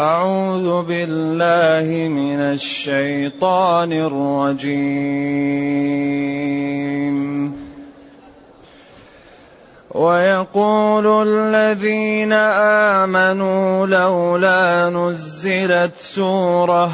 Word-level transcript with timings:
أعوذ 0.00 0.82
بالله 0.82 2.08
من 2.08 2.40
الشيطان 2.40 3.92
الرجيم. 3.92 5.20
ويقول 9.90 11.28
الذين 11.28 12.32
آمنوا 13.02 13.86
لولا 13.86 14.90
نزلت 14.90 15.96
سورة 15.96 16.90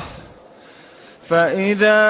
فإذا 1.28 2.06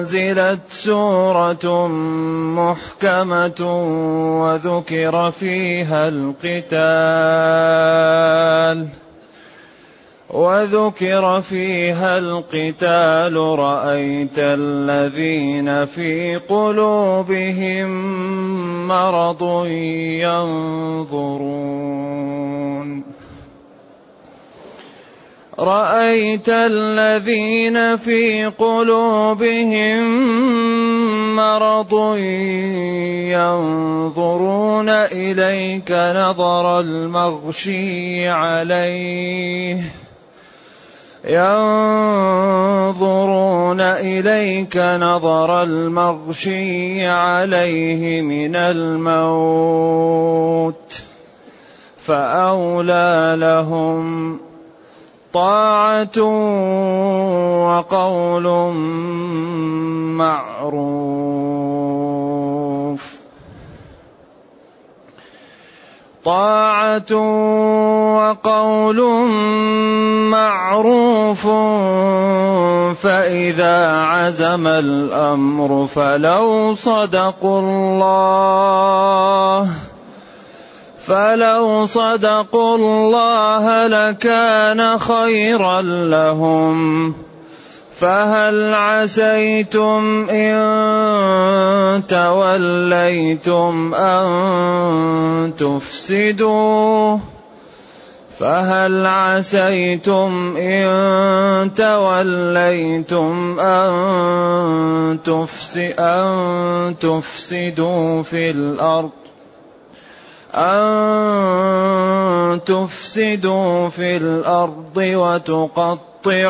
أنزلت 0.00 0.60
سورة 0.68 1.88
محكمة 2.56 3.60
وذكر 4.42 5.30
فيها 5.30 6.08
القتال. 6.08 6.80
وذكر 10.30 11.40
فيها 11.40 12.18
القتال 12.18 13.36
رأيت 13.36 14.38
الذين 14.38 15.84
في 15.84 16.36
قلوبهم 16.36 17.88
مرض 18.88 19.66
ينظرون. 20.24 21.30
رأيت 25.60 26.48
الذين 26.48 27.96
في 27.96 28.46
قلوبهم 28.46 30.02
مرض 31.36 32.16
ينظرون 33.28 34.88
إليك 34.88 35.92
نظر 35.92 36.80
المغشي 36.80 38.28
عليه. 38.28 39.82
ينظرون 41.24 42.20
إليك 43.80 44.76
نظر 44.76 45.62
المغشي 45.62 47.06
عليه 47.06 48.22
من 48.22 48.56
الموت. 48.56 49.90
فأولى 51.98 53.36
لهم 53.38 54.49
طاعة 55.34 56.18
وقول 57.66 58.46
معروف. 60.18 61.50
طاعة 66.24 67.12
وقول 68.16 69.00
معروف 70.30 71.46
فإذا 73.00 74.02
عزم 74.02 74.66
الأمر 74.66 75.86
فلو 75.86 76.74
صدقوا 76.74 77.60
الله. 77.60 78.80
فلو 81.10 81.86
صدقوا 81.86 82.76
الله 82.76 83.86
لكان 83.86 84.98
خيرا 84.98 85.82
لهم 85.82 87.14
فهل 87.98 88.74
عسيتم 88.74 90.26
ان 90.30 92.06
توليتم 92.06 93.94
ان 93.94 95.52
تفسدوا 95.58 97.18
فهل 98.38 99.06
عسيتم 99.06 100.56
ان 100.56 101.74
توليتم 101.74 103.60
ان 103.60 105.18
تفسدوا 107.00 108.22
في 108.22 108.50
الأرض 108.50 109.19
أن 110.54 110.80
تفسدوا 112.66 113.88
في 113.88 114.16
الأرض 114.16 114.96
وتقطعوا 114.96 116.40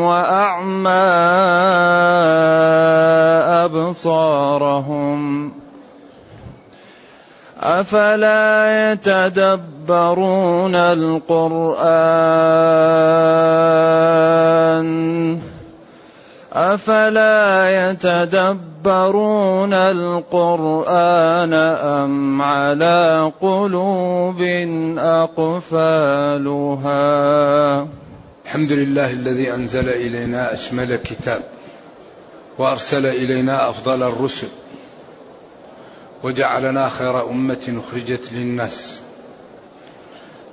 وأعمى 0.00 0.90
أبصارهم. 3.64 5.52
أفلا 7.60 8.92
يتدبرون 8.92 10.74
القرآن؟ 10.74 12.30
أفلا 16.52 17.90
يتدبرون 17.90 19.74
القرآن 19.74 21.52
أم 21.54 22.42
على 22.42 23.32
قلوب 23.40 24.42
أقفالها؟ 24.98 26.20
الحمد 28.44 28.72
لله 28.72 29.10
الذي 29.10 29.54
أنزل 29.54 29.88
إلينا 29.88 30.52
أشمل 30.52 30.96
كتاب 30.96 31.42
وأرسل 32.58 33.06
إلينا 33.06 33.68
أفضل 33.68 34.02
الرسل 34.02 34.48
وجعلنا 36.22 36.88
خير 36.88 37.30
أمة 37.30 37.80
أخرجت 37.88 38.32
للناس. 38.32 39.00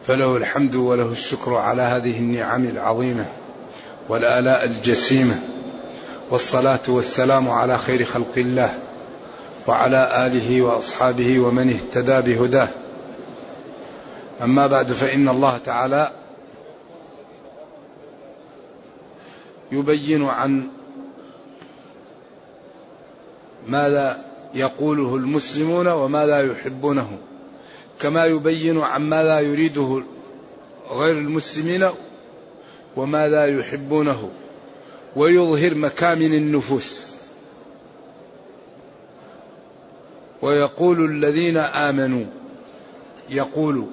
فله 0.08 0.38
الحمد 0.38 0.76
وله 0.76 1.12
الشكر 1.12 1.56
على 1.56 1.82
هذه 1.82 2.18
النعم 2.18 2.66
العظيمة 2.66 3.26
والآلاء 4.10 4.66
الجسيمة. 4.66 5.57
والصلاة 6.30 6.80
والسلام 6.88 7.50
على 7.50 7.78
خير 7.78 8.06
خلق 8.06 8.38
الله 8.38 8.80
وعلى 9.68 10.26
آله 10.26 10.62
وأصحابه 10.62 11.40
ومن 11.40 11.70
اهتدى 11.70 12.22
بهداه. 12.22 12.68
أما 14.44 14.68
بعد 14.68 14.92
فإن 14.92 15.30
الله 15.30 15.58
تعالى 15.58 16.12
يبين 19.72 20.26
عن 20.26 20.68
ماذا 23.68 24.26
يقوله 24.54 25.16
المسلمون 25.16 25.88
وما 25.88 26.26
لا 26.26 26.52
يحبونه 26.52 27.18
كما 28.02 28.26
يبين 28.26 28.82
عن 28.82 29.02
ما 29.02 29.24
لا 29.24 29.40
يريده 29.40 30.04
غير 30.92 31.18
المسلمين 31.18 31.90
وما 32.96 33.28
لا 33.28 33.60
يحبونه. 33.60 34.30
ويظهر 35.18 35.76
مكامن 35.76 36.34
النفوس. 36.34 37.08
ويقول 40.42 41.06
الذين 41.06 41.58
آمنوا 41.58 42.26
يقول 43.30 43.88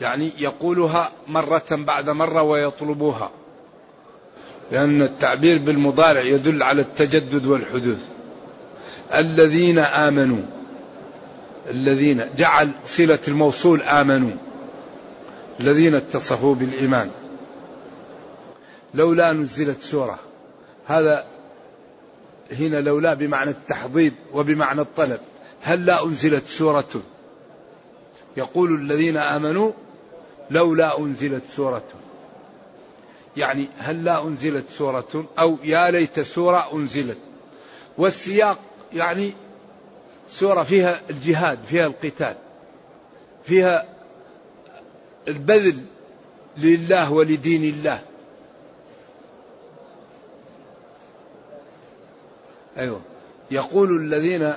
يعني 0.00 0.32
يقولها 0.38 1.10
مرة 1.28 1.64
بعد 1.70 2.10
مرة 2.10 2.42
ويطلبوها 2.42 3.30
لأن 4.72 5.02
التعبير 5.02 5.58
بالمضارع 5.58 6.20
يدل 6.20 6.62
على 6.62 6.82
التجدد 6.82 7.46
والحدوث. 7.46 8.04
الذين 9.14 9.78
آمنوا 9.78 10.42
الذين 11.70 12.24
جعل 12.36 12.70
صلة 12.84 13.18
الموصول 13.28 13.82
آمنوا 13.82 14.30
الذين 15.60 15.94
اتصفوا 15.94 16.54
بالإيمان. 16.54 17.10
لولا 18.94 19.32
نزلت 19.32 19.82
سورة. 19.82 20.18
هذا 20.86 21.26
هنا 22.52 22.80
لولا 22.80 23.14
بمعنى 23.14 23.50
التحضيض 23.50 24.12
وبمعنى 24.32 24.80
الطلب. 24.80 25.20
هل 25.62 25.86
لا 25.86 26.04
أنزلت 26.04 26.46
سورة؟ 26.46 27.02
يقول 28.36 28.74
الذين 28.74 29.16
آمنوا 29.16 29.72
لولا 30.50 30.98
أنزلت 30.98 31.42
سورة. 31.56 31.84
يعني 33.36 33.66
هل 33.78 34.04
لا 34.04 34.22
أنزلت 34.22 34.64
سورة؟ 34.70 35.24
أو 35.38 35.56
يا 35.64 35.90
ليت 35.90 36.20
سورة 36.20 36.72
أنزلت. 36.74 37.18
والسياق 37.98 38.58
يعني 38.92 39.32
سورة 40.28 40.62
فيها 40.62 41.00
الجهاد 41.10 41.58
فيها 41.68 41.86
القتال 41.86 42.34
فيها 43.44 43.86
البذل 45.28 45.80
لله 46.56 47.12
ولدين 47.12 47.64
الله. 47.64 48.00
أيوة. 52.78 53.00
يقول 53.50 53.96
الذين 53.96 54.54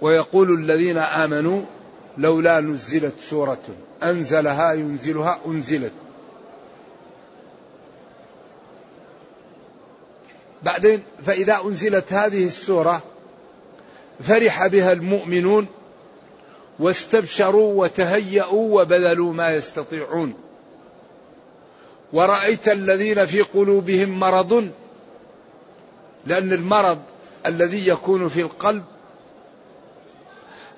ويقول 0.00 0.54
الذين 0.54 0.98
آمنوا 0.98 1.62
لولا 2.18 2.60
نزلت 2.60 3.20
سورة. 3.20 3.62
أنزلها 4.02 4.72
ينزلها 4.72 5.40
أنزلت. 5.46 5.92
بعدين 10.62 11.02
فإذا 11.22 11.60
أنزلت 11.64 12.12
هذه 12.12 12.44
السورة 12.44 13.02
فرح 14.20 14.66
بها 14.66 14.92
المؤمنون 14.92 15.66
واستبشروا 16.78 17.82
وتهيأوا 17.82 18.82
وبذلوا 18.82 19.32
ما 19.32 19.50
يستطيعون. 19.50 20.34
ورأيت 22.12 22.68
الذين 22.68 23.26
في 23.26 23.40
قلوبهم 23.40 24.20
مرض 24.20 24.70
لأن 26.26 26.52
المرض 26.52 26.98
الذي 27.46 27.88
يكون 27.88 28.28
في 28.28 28.40
القلب 28.40 28.84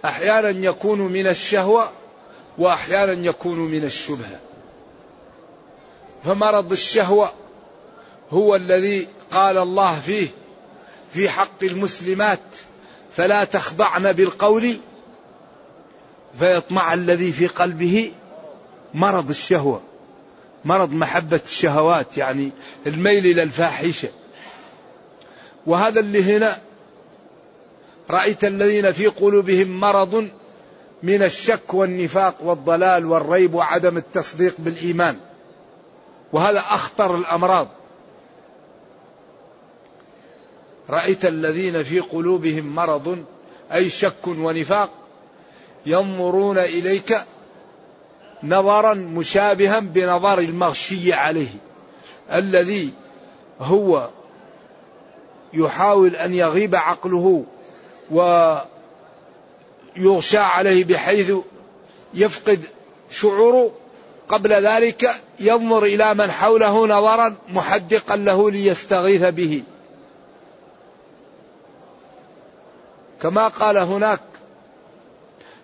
أحيانا 0.05 0.49
يكون 0.49 1.01
من 1.01 1.27
الشهوة 1.27 1.91
وأحيانا 2.59 3.13
يكون 3.13 3.59
من 3.59 3.85
الشبهة. 3.85 4.41
فمرض 6.25 6.73
الشهوة 6.73 7.33
هو 8.31 8.57
الذي 8.57 9.09
قال 9.33 9.59
الله 9.59 10.01
فيه 10.01 10.29
في 11.13 11.29
حق 11.29 11.63
المسلمات 11.63 12.41
فلا 13.13 13.45
تخضعن 13.45 14.13
بالقول 14.13 14.77
فيطمع 16.39 16.95
الذي 16.95 17.33
في 17.33 17.47
قلبه 17.47 18.13
مرض 18.95 19.31
الشهوة 19.31 19.81
مرض 20.65 20.91
محبة 20.91 21.41
الشهوات 21.45 22.19
يعني 22.19 22.51
الميل 22.87 23.27
إلى 23.27 23.43
الفاحشة. 23.43 24.09
وهذا 25.67 26.01
اللي 26.01 26.37
هنا 26.37 26.59
رأيت 28.11 28.45
الذين 28.45 28.93
في 28.93 29.07
قلوبهم 29.07 29.81
مرض 29.81 30.29
من 31.03 31.23
الشك 31.23 31.75
والنفاق 31.75 32.35
والضلال 32.41 33.07
والريب 33.07 33.55
وعدم 33.55 33.97
التصديق 33.97 34.55
بالإيمان. 34.59 35.17
وهذا 36.33 36.59
أخطر 36.59 37.17
الأمراض. 37.17 37.69
رأيت 40.91 41.27
الذين 41.27 41.83
في 41.83 42.01
قلوبهم 42.01 42.75
مرض 42.75 43.25
أي 43.73 43.89
شك 43.91 44.27
ونفاق 44.27 44.91
ينظرون 45.87 46.59
إليك 46.59 47.21
نظرا 48.43 48.95
مشابها 48.95 49.79
بنظر 49.79 50.39
المغشي 50.39 51.13
عليه 51.13 51.49
الذي 52.33 52.91
هو 53.61 54.09
يحاول 55.53 56.17
أن 56.17 56.35
يغيب 56.35 56.75
عقله 56.75 57.45
ويغشى 59.97 60.39
عليه 60.39 60.85
بحيث 60.85 61.33
يفقد 62.15 62.65
شعوره. 63.11 63.71
قبل 64.29 64.67
ذلك 64.67 65.11
ينظر 65.41 65.85
إلى 65.85 66.15
من 66.15 66.31
حوله 66.31 66.87
نظرا 66.87 67.37
محدقا 67.49 68.17
له 68.17 68.51
ليستغيث 68.51 69.25
به. 69.25 69.63
كما 73.23 73.49
قال 73.49 73.79
هناك 73.79 74.21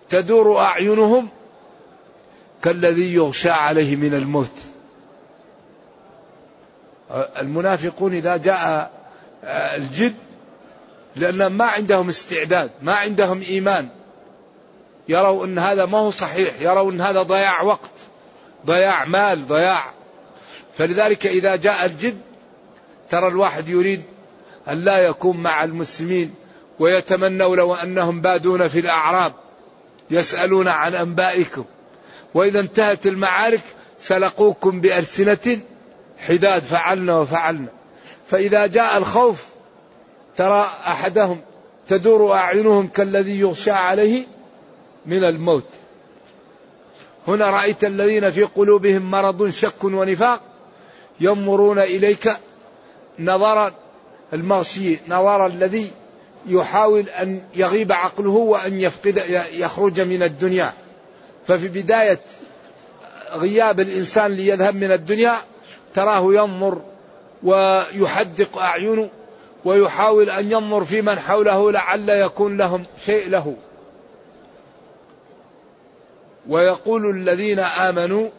تدور 0.09 0.59
أعينهم 0.59 1.29
كالذي 2.61 3.13
يغشى 3.13 3.49
عليه 3.49 3.95
من 3.95 4.13
الموت. 4.13 4.51
المنافقون 7.11 8.13
إذا 8.13 8.37
جاء 8.37 8.91
الجد 9.43 10.15
لأن 11.15 11.47
ما 11.47 11.65
عندهم 11.65 12.09
استعداد 12.09 12.71
ما 12.81 12.93
عندهم 12.93 13.41
إيمان. 13.41 13.89
يروا 15.07 15.45
أن 15.45 15.59
هذا 15.59 15.85
ما 15.85 15.97
هو 15.97 16.11
صحيح 16.11 16.61
يروا 16.61 16.91
أن 16.91 17.01
هذا 17.01 17.21
ضياع 17.21 17.61
وقت 17.61 17.91
ضياع 18.65 19.05
مال 19.05 19.47
ضياع. 19.47 19.93
فلذلك 20.77 21.27
إذا 21.27 21.55
جاء 21.55 21.85
الجد 21.85 22.17
ترى 23.09 23.27
الواحد 23.27 23.69
يريد 23.69 24.01
أن 24.69 24.83
لا 24.85 24.97
يكون 24.97 25.37
مع 25.37 25.63
المسلمين 25.63 26.33
ويتمنوا 26.79 27.55
لو 27.55 27.75
أنهم 27.75 28.21
بادون 28.21 28.67
في 28.67 28.79
الأعراب 28.79 29.33
يسألون 30.11 30.67
عن 30.67 30.93
أنبائكم. 30.93 31.65
وإذا 32.33 32.59
انتهت 32.59 33.07
المعارك 33.07 33.61
سلقوكم 33.99 34.81
بألسنة 34.81 35.59
حداد 36.27 36.63
فعلنا 36.63 37.17
وفعلنا. 37.17 37.82
فإذا 38.27 38.67
جاء 38.67 38.97
الخوف 38.97 39.45
ترى 40.37 40.61
أحدهم 40.87 41.41
تدور 41.87 42.33
أعينهم 42.33 42.87
كالذي 42.87 43.39
يغشى 43.39 43.71
عليه 43.71 44.25
من 45.05 45.23
الموت. 45.23 45.63
هنا 47.27 47.49
رأيت 47.49 47.83
الذين 47.83 48.31
في 48.31 48.43
قلوبهم 48.43 49.11
مرض 49.11 49.49
شك 49.49 49.83
ونفاق 49.83 50.41
ينظرون 51.19 51.79
إليك 51.79 52.33
نظر 53.19 53.73
المغشي 54.33 54.97
نظر 55.07 55.45
الذي 55.45 55.91
يحاول 56.47 57.09
أن 57.09 57.41
يغيب 57.55 57.91
عقله 57.91 58.29
وأن 58.29 58.79
يفقد 58.79 59.23
يخرج 59.53 60.01
من 60.01 60.23
الدنيا. 60.23 60.73
ففي 61.47 61.67
بداية 61.67 62.19
غياب 63.31 63.79
الإنسان 63.79 64.31
ليذهب 64.31 64.75
من 64.75 64.91
الدنيا 64.91 65.35
تراه 65.93 66.33
ينظر 66.33 66.81
ويحدق 67.43 68.57
أعينه 68.57 69.09
ويحاول 69.65 70.29
أن 70.29 70.51
ينظر 70.51 70.85
في 70.85 71.01
من 71.01 71.19
حوله 71.19 71.71
لعل 71.71 72.09
يكون 72.09 72.57
لهم 72.57 72.83
شيء 73.05 73.29
له. 73.29 73.55
ويقول 76.47 77.09
الذين 77.09 77.59
آمنوا 77.59 78.29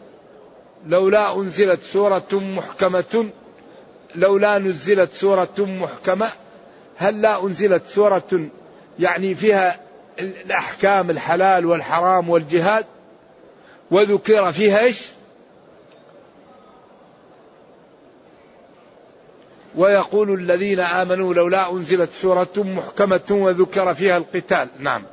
لولا 0.87 1.35
أنزلت 1.35 1.79
سورة 1.81 2.27
محكمة 2.33 3.29
لولا 4.15 4.57
نزلت 4.59 5.11
سورة 5.11 5.55
محكمة 5.59 6.27
هل 6.97 7.21
لا 7.21 7.43
أنزلت 7.43 7.85
سورة 7.85 8.47
يعني 8.99 9.35
فيها 9.35 9.79
الأحكام 10.19 11.09
الحلال 11.09 11.65
والحرام 11.65 12.29
والجهاد؟ 12.29 12.85
وذكر 13.91 14.51
فيها 14.51 14.79
إيش؟ 14.79 15.07
ويقول 19.77 20.33
الذين 20.33 20.79
آمنوا 20.79 21.33
لولا 21.33 21.71
أنزلت 21.71 22.09
سورة 22.21 22.53
محكمة 22.57 23.21
وذكر 23.31 23.93
فيها 23.93 24.17
القتال. 24.17 24.67
نعم. 24.79 25.03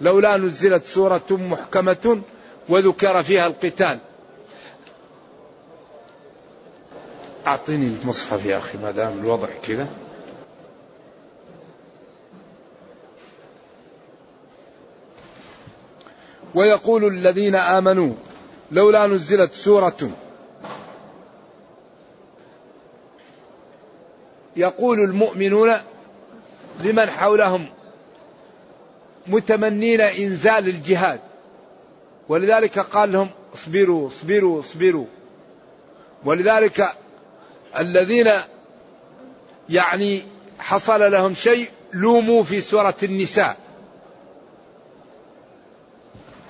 لولا 0.00 0.36
نزلت 0.36 0.84
سورة 0.84 1.26
محكمة 1.30 2.22
وذكر 2.68 3.22
فيها 3.22 3.46
القتال. 3.46 3.98
أعطيني 7.46 7.86
المصحف 7.86 8.46
يا 8.46 8.58
أخي 8.58 8.78
ما 8.78 8.90
دام 8.90 9.18
الوضع 9.18 9.48
كذا. 9.62 9.88
ويقول 16.54 17.04
الذين 17.04 17.54
آمنوا 17.54 18.12
لولا 18.72 19.06
نزلت 19.06 19.52
سورة 19.52 20.10
يقول 24.60 25.00
المؤمنون 25.00 25.76
لمن 26.84 27.10
حولهم 27.10 27.68
متمنين 29.26 30.00
إنزال 30.00 30.68
الجهاد 30.68 31.20
ولذلك 32.28 32.78
قال 32.78 33.12
لهم 33.12 33.30
اصبروا 33.54 34.08
اصبروا 34.08 34.60
اصبروا. 34.60 35.06
ولذلك 36.24 36.94
الذين 37.78 38.30
يعني 39.68 40.22
حصل 40.58 41.12
لهم 41.12 41.34
شيء 41.34 41.68
لوموا 41.92 42.42
في 42.42 42.60
سورة 42.60 42.94
النساء. 43.02 43.56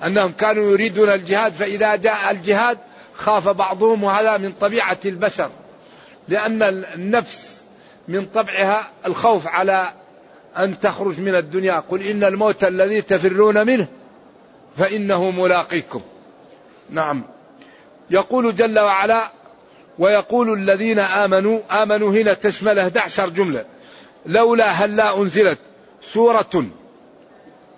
أنهم 0.03 0.31
كانوا 0.31 0.71
يريدون 0.71 1.09
الجهاد 1.09 1.53
فإذا 1.53 1.95
جاء 1.95 2.31
الجهاد 2.31 2.77
خاف 3.15 3.47
بعضهم 3.47 4.03
وهذا 4.03 4.37
من 4.37 4.51
طبيعة 4.51 4.97
البشر 5.05 5.51
لأن 6.27 6.63
النفس 6.63 7.60
من 8.07 8.25
طبعها 8.25 8.87
الخوف 9.05 9.47
على 9.47 9.87
أن 10.57 10.79
تخرج 10.79 11.19
من 11.19 11.35
الدنيا. 11.35 11.83
قل 11.89 12.01
إن 12.01 12.23
الموت 12.23 12.63
الذي 12.63 13.01
تفرون 13.01 13.65
منه 13.67 13.87
فإنه 14.77 15.31
ملاقيكم. 15.31 16.01
نعم. 16.89 17.23
يقول 18.09 18.55
جل 18.55 18.79
وعلا 18.79 19.21
ويقول 19.99 20.53
الذين 20.53 20.99
آمنوا 20.99 21.59
آمنوا 21.71 22.11
هنا 22.11 22.33
تشمل 22.33 22.79
11 22.79 23.29
جملة. 23.29 23.65
لولا 24.25 24.67
هل 24.67 24.95
لا 24.95 25.17
أنزلت 25.17 25.59
سورة 26.01 26.65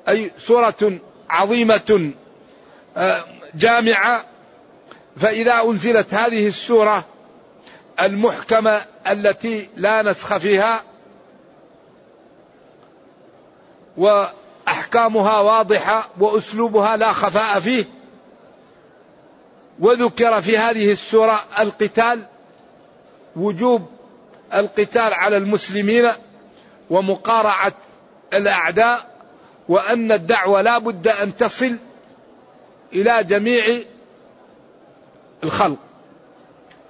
أي 0.09 0.31
سورة 0.37 0.99
عظيمة 1.29 2.11
آه، 2.97 3.25
جامعة 3.55 4.25
فإذا 5.17 5.61
أنزلت 5.63 6.13
هذه 6.13 6.47
السورة 6.47 7.05
المحكمة 8.01 8.81
التي 9.07 9.69
لا 9.75 10.01
نسخ 10.01 10.37
فيها 10.37 10.83
وأحكامها 13.97 15.39
واضحة 15.39 16.09
وأسلوبها 16.19 16.97
لا 16.97 17.13
خفاء 17.13 17.59
فيه 17.59 17.85
وذكر 19.79 20.41
في 20.41 20.57
هذه 20.57 20.91
السورة 20.91 21.39
القتال 21.59 22.23
وجوب 23.35 23.85
القتال 24.53 25.13
على 25.13 25.37
المسلمين 25.37 26.11
ومقارعة 26.89 27.73
الأعداء 28.33 29.13
وأن 29.69 30.11
الدعوة 30.11 30.61
لا 30.61 30.77
بد 30.77 31.07
أن 31.07 31.35
تصل 31.35 31.75
إلى 32.93 33.23
جميع 33.23 33.79
الخلق. 35.43 35.77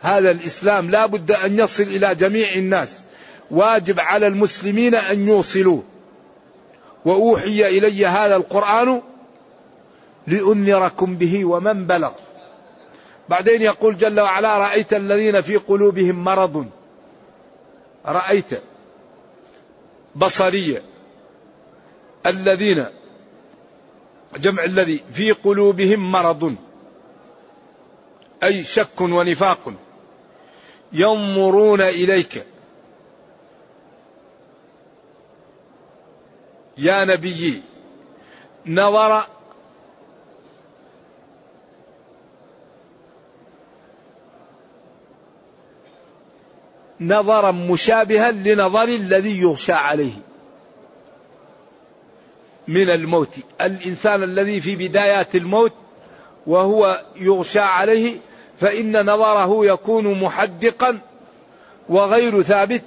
هذا 0.03 0.31
الإسلام 0.31 0.89
لا 0.89 1.05
بد 1.05 1.31
أن 1.31 1.59
يصل 1.59 1.83
إلى 1.83 2.15
جميع 2.15 2.53
الناس. 2.55 3.03
واجب 3.51 3.99
على 3.99 4.27
المسلمين 4.27 4.95
أن 4.95 5.27
يوصلوه. 5.27 5.83
وأوحي 7.05 7.77
إلي 7.77 8.05
هذا 8.05 8.35
القرآن 8.35 9.01
لأنذركم 10.27 11.15
به 11.15 11.45
ومن 11.45 11.87
بلغ. 11.87 12.11
بعدين 13.29 13.61
يقول 13.61 13.97
جل 13.97 14.19
وعلا 14.19 14.57
رأيت 14.57 14.93
الذين 14.93 15.41
في 15.41 15.57
قلوبهم 15.57 16.23
مرض. 16.23 16.67
رأيت 18.05 18.61
بصرية 20.15 20.83
الذين 22.25 22.85
جمع 24.37 24.63
الذي 24.63 25.03
في 25.13 25.31
قلوبهم 25.31 26.11
مرض. 26.11 26.55
أي 28.43 28.63
شك 28.63 29.01
ونفاق. 29.01 29.73
ينظرون 30.93 31.81
إليك. 31.81 32.45
يا 36.77 37.05
نبي 37.05 37.61
نظر 38.65 39.23
نظرا 46.99 47.51
مشابها 47.51 48.31
لنظر 48.31 48.83
الذي 48.83 49.41
يغشى 49.41 49.73
عليه 49.73 50.13
من 52.67 52.89
الموت. 52.89 53.35
الإنسان 53.61 54.23
الذي 54.23 54.61
في 54.61 54.75
بدايات 54.75 55.35
الموت 55.35 55.73
وهو 56.47 57.05
يغشى 57.15 57.59
عليه 57.59 58.17
فإن 58.59 59.05
نظره 59.05 59.65
يكون 59.65 60.19
محدقا 60.19 60.99
وغير 61.89 62.41
ثابت 62.41 62.83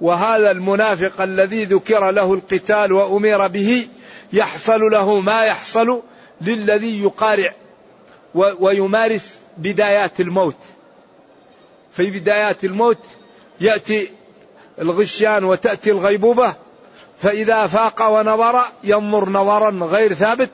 وهذا 0.00 0.50
المنافق 0.50 1.22
الذي 1.22 1.64
ذكر 1.64 2.10
له 2.10 2.34
القتال 2.34 2.92
وأمر 2.92 3.46
به 3.46 3.88
يحصل 4.32 4.80
له 4.80 5.20
ما 5.20 5.44
يحصل 5.44 6.02
للذي 6.40 7.02
يقارع 7.02 7.54
ويمارس 8.34 9.38
بدايات 9.56 10.20
الموت. 10.20 10.56
في 11.92 12.20
بدايات 12.20 12.64
الموت 12.64 12.98
يأتي 13.60 14.10
الغشيان 14.78 15.44
وتأتي 15.44 15.90
الغيبوبة 15.90 16.54
فإذا 17.18 17.66
فاق 17.66 18.10
ونظر 18.10 18.60
ينظر 18.84 19.28
نظرا 19.28 19.70
غير 19.70 20.14
ثابت 20.14 20.50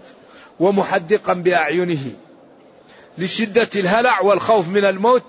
ومحدقا 0.60 1.34
بأعينه. 1.34 2.12
لشدة 3.18 3.68
الهلع 3.76 4.20
والخوف 4.20 4.68
من 4.68 4.84
الموت 4.84 5.22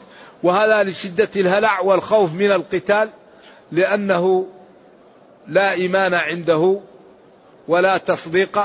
وهذا 0.44 0.84
لشدة 0.84 1.30
الهلع 1.36 1.80
والخوف 1.80 2.34
من 2.34 2.52
القتال 2.52 3.10
لأنه 3.72 4.48
لا 5.48 5.72
إيمان 5.72 6.14
عنده 6.14 6.80
ولا 7.68 7.98
تصديق 7.98 8.60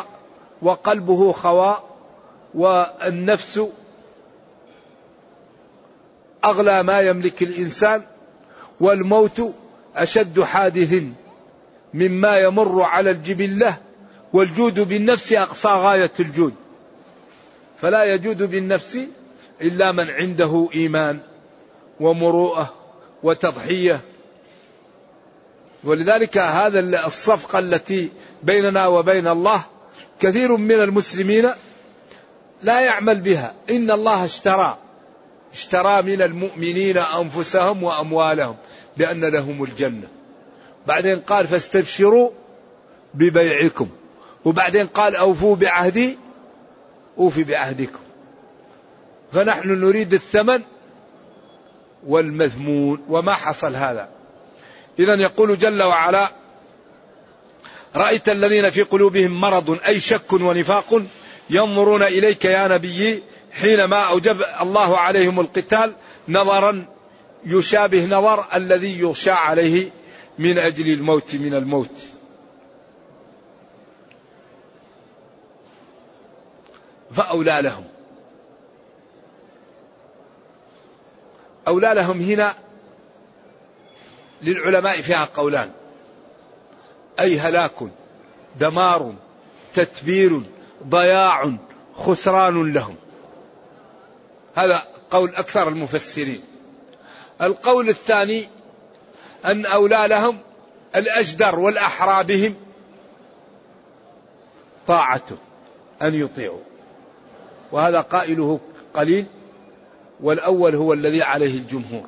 وقلبه 0.63 1.33
خواء 1.33 1.97
والنفس 2.55 3.61
أغلى 6.45 6.83
ما 6.83 7.01
يملك 7.01 7.43
الإنسان 7.43 8.03
والموت 8.81 9.55
أشد 9.97 10.41
حادث 10.41 11.03
مما 11.95 12.39
يمر 12.39 12.83
على 12.83 13.11
الجبلة 13.11 13.77
والجود 14.33 14.81
بالنفس 14.81 15.33
أقصى 15.33 15.69
غاية 15.69 16.13
الجود. 16.21 16.55
فلا 17.81 18.05
يجود 18.05 18.43
بالنفس 18.43 18.99
إلا 19.63 19.93
من 19.93 20.11
عنده 20.11 20.69
إيمان 20.75 21.19
ومروءة 22.01 22.75
وتضحية. 23.23 24.01
ولذلك 25.85 26.39
هذا 26.39 27.07
الصفقة 27.07 27.59
التي 27.59 28.11
بيننا 28.43 28.87
وبين 28.87 29.29
الله 29.29 29.61
كثير 30.21 30.57
من 30.57 30.81
المسلمين 30.81 31.51
لا 32.63 32.81
يعمل 32.81 33.21
بها. 33.21 33.55
إن 33.71 33.91
الله 33.91 34.25
اشترى 34.25 34.79
اشترى 35.53 36.03
من 36.03 36.23
المؤمنين 36.23 36.99
أنفسهم 36.99 37.83
وأموالهم 37.83 38.57
بأن 38.97 39.25
لهم 39.25 39.63
الجنة. 39.63 40.09
بعدين 40.87 41.21
قال 41.21 41.47
فاستبشروا 41.47 42.31
ببيعكم 43.15 43.89
وبعدين 44.45 44.87
قال 44.87 45.17
أوفوا 45.17 45.57
بعهدي 45.57 46.19
أوفي 47.19 47.45
بعهدكم 47.45 47.99
فنحن 49.33 49.69
نريد 49.69 50.15
الثمن 50.15 50.63
والمذمون 52.07 53.05
وما 53.09 53.33
حصل 53.33 53.77
هذا. 53.77 54.09
إذا 54.99 55.15
يقول 55.15 55.59
جل 55.59 55.83
وعلا 55.83 56.29
رأيت 57.97 58.29
الذين 58.29 58.71
في 58.71 58.83
قلوبهم 58.83 59.41
مرض 59.41 59.79
أي 59.87 60.01
شك 60.01 60.33
ونفاق 60.33 61.03
ينظرون 61.51 62.03
إليك 62.03 62.45
يا 62.45 62.69
نبي 62.69 63.23
حينما 63.53 63.97
أوجب 63.97 64.43
الله 64.61 64.99
عليهم 64.99 65.41
القتال 65.41 65.93
نظرا 66.29 66.85
يشابه 67.47 68.07
نظر 68.07 68.47
الذي 68.55 69.01
يغشى 69.01 69.31
عليه 69.31 69.91
من 70.39 70.59
أجل 70.59 70.93
الموت 70.93 71.35
من 71.35 71.55
الموت. 71.55 72.16
فأولى 77.17 77.61
لهم. 77.63 77.85
أولى 81.69 81.93
لهم 81.95 82.21
هنا 82.21 82.55
للعلماء 84.43 84.97
فيها 84.97 85.25
قولان. 85.25 85.71
أي 87.21 87.39
هلاك 87.39 87.75
دمار 88.61 89.15
تتبير 89.75 90.43
ضياع 90.89 91.57
خسران 91.97 92.73
لهم. 92.73 92.97
هذا 94.57 94.83
قول 95.11 95.35
أكثر 95.35 95.69
المفسرين. 95.69 96.43
القول 97.43 97.89
الثاني 97.89 98.49
أن 99.45 99.67
أولى 99.67 100.05
لهم 100.09 100.39
الأجدر 100.97 101.59
والأحرى 101.59 102.25
بهم. 102.25 102.55
طاعته 104.87 105.37
أن 106.03 106.15
يطيعوا. 106.15 106.76
وهذا 107.73 108.01
قائله 108.01 108.61
قليل 108.95 109.27
والأول 110.21 110.75
هو 110.75 110.93
الذي 110.93 111.23
عليه 111.23 111.55
الجمهور. 111.55 112.07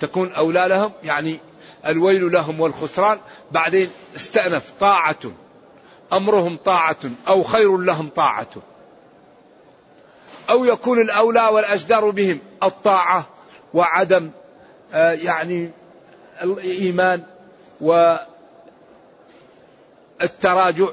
تكون 0.00 0.32
أولى 0.32 0.68
لهم 0.68 0.92
يعني 1.04 1.38
الويل 1.86 2.32
لهم 2.32 2.60
والخسران 2.60 3.18
بعدين 3.52 3.90
استأنف 4.16 4.72
طاعة 4.80 5.18
أمرهم 6.12 6.56
طاعة 6.56 6.96
أو 7.28 7.42
خير 7.42 7.78
لهم 7.78 8.08
طاعة. 8.08 8.48
أو 10.50 10.64
يكون 10.64 11.00
الأولى 11.00 11.48
والأجدر 11.48 12.10
بهم 12.10 12.40
الطاعة 12.62 13.26
وعدم 13.74 14.30
آه، 14.92 15.12
يعني 15.12 15.70
الإيمان 16.42 17.22
والتراجع 20.20 20.88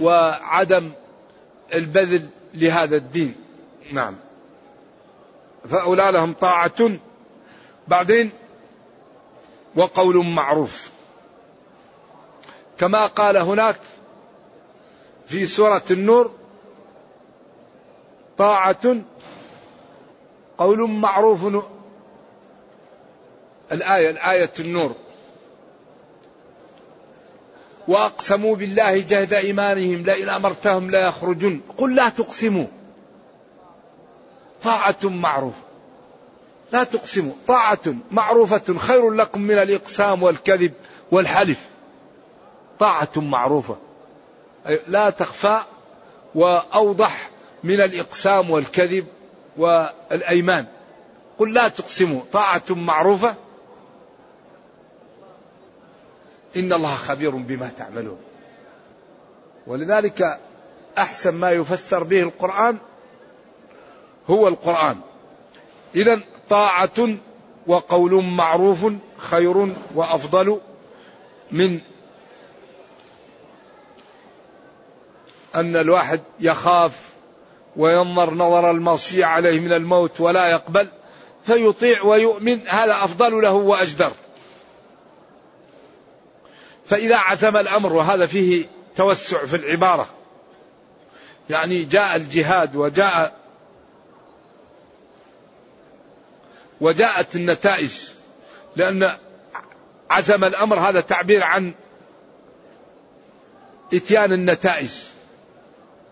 وعدم 0.00 0.90
البذل 1.74 2.28
لهذا 2.54 2.96
الدين. 2.96 3.34
نعم. 3.92 4.16
فأولى 5.68 6.10
لهم 6.12 6.32
طاعة. 6.32 6.98
بعدين 7.88 8.30
وقول 9.76 10.26
معروف. 10.26 10.90
كما 12.78 13.06
قال 13.06 13.36
هناك 13.36 13.76
في 15.26 15.46
سورة 15.46 15.82
النور 15.90 16.32
طاعة 18.38 18.96
قول 20.58 20.90
معروف 20.90 21.46
الآية 23.72 24.10
الآية 24.10 24.52
النور. 24.60 24.94
وأقسموا 27.92 28.56
بالله 28.56 28.98
جهد 28.98 29.32
إيمانهم 29.32 30.04
لئن 30.04 30.28
أمرتهم 30.28 30.90
لا 30.90 31.08
يخرجون. 31.08 31.60
قل 31.78 31.94
لا 31.94 32.08
تقسموا. 32.08 32.66
طاعة 34.62 34.96
معروفة 35.04 35.62
لا 36.72 36.84
تقسموا. 36.84 37.32
طاعة 37.46 37.94
معروفة 38.10 38.78
خير 38.78 39.10
لكم 39.10 39.40
من 39.40 39.58
الإقسام 39.58 40.22
والكذب 40.22 40.72
والحلف. 41.10 41.60
طاعة 42.78 43.10
معروفة. 43.16 43.76
لا 44.88 45.10
تخفى 45.10 45.60
وأوضح 46.34 47.30
من 47.64 47.80
الإقسام 47.80 48.50
والكذب 48.50 49.06
والأيمان. 49.56 50.66
قل 51.38 51.52
لا 51.52 51.68
تقسموا. 51.68 52.20
طاعة 52.32 52.62
معروفة. 52.70 53.34
إن 56.56 56.72
الله 56.72 56.94
خبير 56.94 57.30
بما 57.30 57.70
تعملون. 57.78 58.18
ولذلك 59.66 60.40
أحسن 60.98 61.34
ما 61.34 61.50
يفسر 61.50 62.02
به 62.02 62.22
القرآن 62.22 62.78
هو 64.30 64.48
القرآن. 64.48 64.96
إذا 65.94 66.20
طاعة 66.48 67.16
وقول 67.66 68.24
معروف 68.24 68.86
خير 69.18 69.74
وأفضل 69.94 70.60
من 71.50 71.80
أن 75.54 75.76
الواحد 75.76 76.20
يخاف 76.40 77.08
وينظر 77.76 78.34
نظر 78.34 78.70
المصير 78.70 79.24
عليه 79.24 79.60
من 79.60 79.72
الموت 79.72 80.20
ولا 80.20 80.50
يقبل 80.50 80.88
فيطيع 81.46 82.02
ويؤمن 82.02 82.68
هذا 82.68 82.92
أفضل 82.92 83.42
له 83.42 83.52
وأجدر. 83.52 84.12
فإذا 86.92 87.16
عزم 87.16 87.56
الأمر 87.56 87.92
وهذا 87.92 88.26
فيه 88.26 88.66
توسع 88.96 89.46
في 89.46 89.56
العبارة 89.56 90.06
يعني 91.50 91.84
جاء 91.84 92.16
الجهاد 92.16 92.76
وجاء 92.76 93.36
وجاءت 96.80 97.36
النتائج 97.36 97.92
لأن 98.76 99.16
عزم 100.10 100.44
الأمر 100.44 100.78
هذا 100.78 101.00
تعبير 101.00 101.42
عن 101.42 101.74
إتيان 103.94 104.32
النتائج 104.32 104.90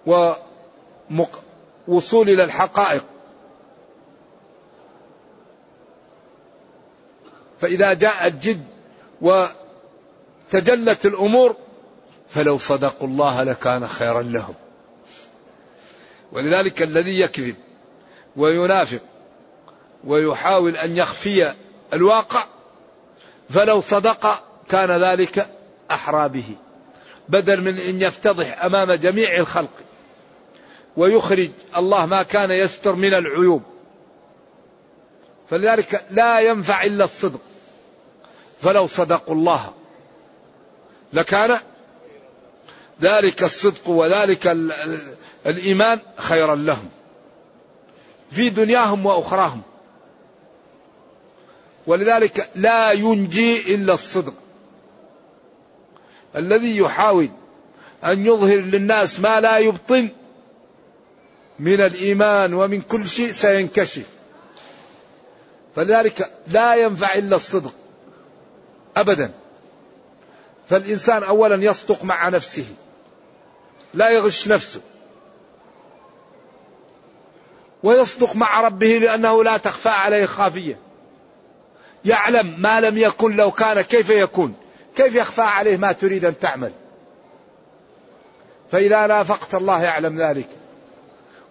ووصول 0.07 0.39
إلى 2.29 2.45
الحقائق. 2.45 3.05
فإذا 7.61 7.93
جاء 7.93 8.27
الجد 8.27 8.65
وتجلت 10.55 11.07
الأمور 11.07 11.57
فلو 12.29 12.59
صدقوا 12.59 13.09
الله 13.09 13.43
لكان 13.43 13.89
خيرا 13.89 14.23
لهم. 14.23 14.55
ولذلك 16.33 16.83
الذي 16.83 17.21
يكذب 17.21 17.57
وينافق 18.37 19.01
ويحاول 20.05 20.77
أن 20.77 20.97
يخفي 20.97 21.55
الواقع 21.93 22.45
فلو 23.51 23.81
صدق 23.81 24.45
كان 24.69 25.03
ذلك 25.03 25.47
أحرى 25.91 26.29
به. 26.29 26.57
بدل 27.29 27.61
من 27.61 27.79
أن 27.79 28.03
يفتضح 28.03 28.65
أمام 28.65 28.93
جميع 28.93 29.37
الخلق 29.37 29.75
ويخرج 30.97 31.51
الله 31.77 32.07
ما 32.07 32.23
كان 32.23 32.51
يستر 32.51 32.93
من 32.93 33.15
العيوب. 33.15 33.63
فلذلك 35.51 36.07
لا 36.11 36.41
ينفع 36.41 36.85
إلا 36.85 37.05
الصدق. 37.05 37.41
فلو 38.63 38.87
صدقوا 38.87 39.35
الله 39.35 39.80
لكان 41.13 41.59
ذلك 43.03 43.43
الصدق 43.43 43.89
وذلك 43.89 44.47
الإيمان 45.47 45.99
خيرا 46.17 46.55
لهم. 46.55 46.89
في 48.31 48.51
دنياهم 48.51 49.07
وأخراهم. 49.07 49.63
ولذلك 51.87 52.51
لا 52.55 52.93
ينجي 52.93 53.75
إلا 53.75 53.95
الصدق. 53.95 54.35
الذي 56.37 56.77
يحاول 56.77 57.31
أن 58.05 58.27
يظهر 58.27 58.57
للناس 58.61 59.21
ما 59.21 59.41
لا 59.41 59.59
يبطن 59.59 60.09
من 61.59 61.81
الإيمان 61.81 62.55
ومن 62.55 62.83
كل 62.83 63.09
شيء 63.09 63.31
سينكشف. 63.31 64.07
فلذلك 65.75 66.33
لا 66.47 66.75
ينفع 66.75 67.15
إلا 67.15 67.37
الصدق. 67.37 67.75
أبدا. 68.97 69.31
فالإنسان 70.71 71.23
أولا 71.23 71.65
يصدق 71.65 72.05
مع 72.05 72.29
نفسه 72.29 72.65
لا 73.95 74.11
يغش 74.11 74.49
نفسه. 74.49 74.81
ويصدق 77.83 78.37
مع 78.37 78.61
ربه 78.61 78.99
لأنه 78.99 79.45
لا 79.45 79.57
تخفى 79.57 79.89
عليه 79.89 80.27
خافية. 80.27 80.79
يعلم 82.05 82.61
ما 82.61 82.81
لم 82.81 82.99
يكن 82.99 83.37
لو 83.37 83.51
كان 83.51 83.81
كيف 83.81 84.11
يكون. 84.11 84.55
كيف 84.97 85.15
يخفى 85.15 85.43
عليه 85.43 85.77
ما 85.77 85.93
تريد 85.93 86.25
أن 86.25 86.39
تعمل. 86.39 86.73
فإذا 88.71 89.07
نافقت 89.07 89.55
الله 89.55 89.83
يعلم 89.83 90.17
ذلك. 90.17 90.49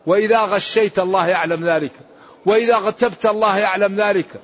وإذا 0.05 0.39
غشيت 0.39 0.99
الله 0.99 1.27
يعلم 1.27 1.69
ذلك. 1.69 1.93
وإذا 2.45 2.77
غتبت 2.77 3.25
الله 3.25 3.57
يعلم 3.57 3.95
ذلك. 3.95 4.41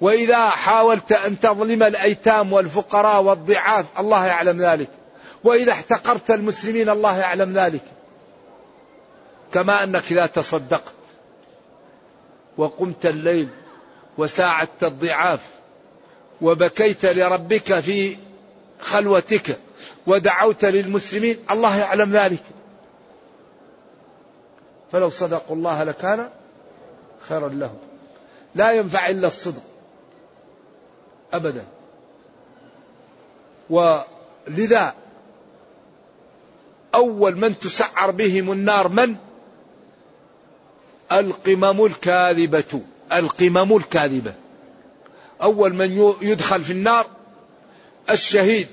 وإذا 0.00 0.48
حاولت 0.48 1.12
أن 1.12 1.40
تظلم 1.40 1.82
الأيتام 1.82 2.52
والفقراء 2.52 3.22
والضعاف 3.22 4.00
الله 4.00 4.26
يعلم 4.26 4.62
ذلك. 4.62 4.88
وإذا 5.44 5.72
احتقرت 5.72 6.30
المسلمين 6.30 6.88
الله 6.88 7.18
يعلم 7.18 7.52
ذلك. 7.52 7.82
كما 9.54 9.82
أنك 9.82 10.12
إذا 10.12 10.26
تصدقت 10.26 10.94
وقمت 12.56 13.06
الليل 13.06 13.48
وساعدت 14.18 14.84
الضعاف 14.84 15.40
وبكيت 16.40 17.06
لربك 17.06 17.80
في 17.80 18.16
خلوتك 18.80 19.58
ودعوت 20.06 20.64
للمسلمين 20.64 21.36
الله 21.50 21.78
يعلم 21.78 22.12
ذلك. 22.12 22.42
فلو 24.92 25.10
صدقوا 25.10 25.56
الله 25.56 25.84
لكان 25.84 26.30
خيرا 27.28 27.48
لهم. 27.48 27.78
لا 28.54 28.72
ينفع 28.72 29.08
إلا 29.08 29.26
الصدق. 29.26 29.62
ابدا. 31.32 31.64
ولذا 33.70 34.94
أول 36.94 37.36
من 37.36 37.58
تسعر 37.58 38.10
بهم 38.10 38.52
النار 38.52 38.88
من؟ 38.88 39.16
القمم 41.12 41.84
الكاذبة. 41.84 42.82
القمم 43.12 43.76
الكاذبة. 43.76 44.34
أول 45.42 45.74
من 45.74 46.14
يدخل 46.22 46.64
في 46.64 46.72
النار 46.72 47.06
الشهيد 48.10 48.68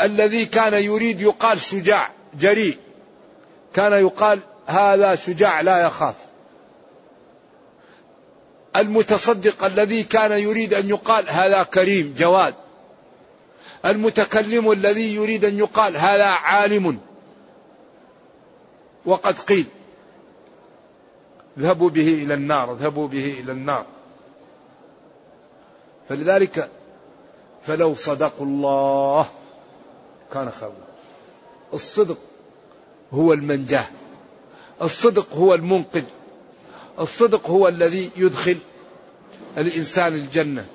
الذي 0.00 0.46
كان 0.46 0.74
يريد 0.74 1.20
يقال 1.20 1.60
شجاع 1.60 2.10
جريء. 2.40 2.78
كان 3.74 3.92
يقال 3.92 4.40
هذا 4.66 5.14
شجاع 5.14 5.60
لا 5.60 5.86
يخاف. 5.86 6.29
المتصدق 8.76 9.64
الذي 9.64 10.02
كان 10.02 10.32
يريد 10.32 10.74
أن 10.74 10.88
يقال 10.88 11.24
هذا 11.28 11.62
كريم 11.62 12.14
جواد. 12.18 12.54
المتكلم 13.84 14.70
الذي 14.70 15.14
يريد 15.14 15.44
أن 15.44 15.58
يقال 15.58 15.96
هذا 15.96 16.26
عالم. 16.26 16.98
وقد 19.06 19.38
قيل 19.38 19.66
اذهبوا 21.58 21.90
به 21.90 22.08
إلى 22.14 22.34
النار 22.34 22.72
اذهبوا 22.72 23.08
به 23.08 23.40
إلى 23.40 23.52
النار. 23.52 23.86
فلذلك 26.08 26.70
فلو 27.62 27.94
صدقوا 27.94 28.46
الله 28.46 29.26
كان 30.32 30.50
خيرا. 30.50 30.72
الصدق 31.74 32.18
هو 33.12 33.32
المنجاة. 33.32 33.86
الصدق 34.82 35.32
هو 35.34 35.54
المنقذ. 35.54 36.04
الصدق 37.00 37.46
هو 37.46 37.68
الذي 37.68 38.10
يدخل 38.16 38.58
الإنسان 39.58 40.14
الجنة. 40.14 40.66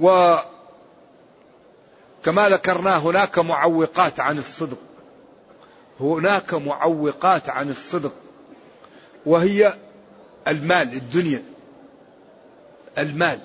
وكما 0.00 0.38
ذكرنا 2.48 2.96
هناك 2.98 3.38
معوقات 3.38 4.20
عن 4.20 4.38
الصدق. 4.38 4.78
هناك 6.00 6.54
معوقات 6.54 7.48
عن 7.48 7.70
الصدق. 7.70 8.12
وهي 9.26 9.74
المال 10.48 10.92
الدنيا. 10.92 11.42
المال. 12.98 13.38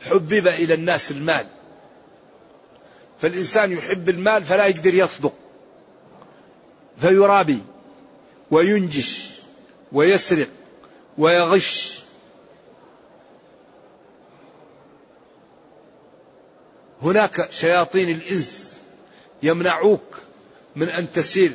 حبب 0.00 0.48
إلى 0.48 0.74
الناس 0.74 1.10
المال. 1.10 1.46
فالإنسان 3.20 3.72
يحب 3.72 4.08
المال 4.08 4.44
فلا 4.44 4.66
يقدر 4.66 4.94
يصدق. 4.94 5.32
فيرابي 7.00 7.62
وينجش 8.50 9.30
ويسرق 9.92 10.48
ويغش. 11.18 12.00
هناك 17.02 17.50
شياطين 17.50 18.08
الإنس 18.08 18.74
يمنعوك 19.42 20.18
من 20.76 20.88
أن 20.88 21.12
تسير 21.12 21.52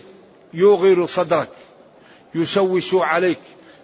يوغر 0.53 1.05
صدرك 1.05 1.49
يشوش 2.35 2.93
عليك 2.93 3.39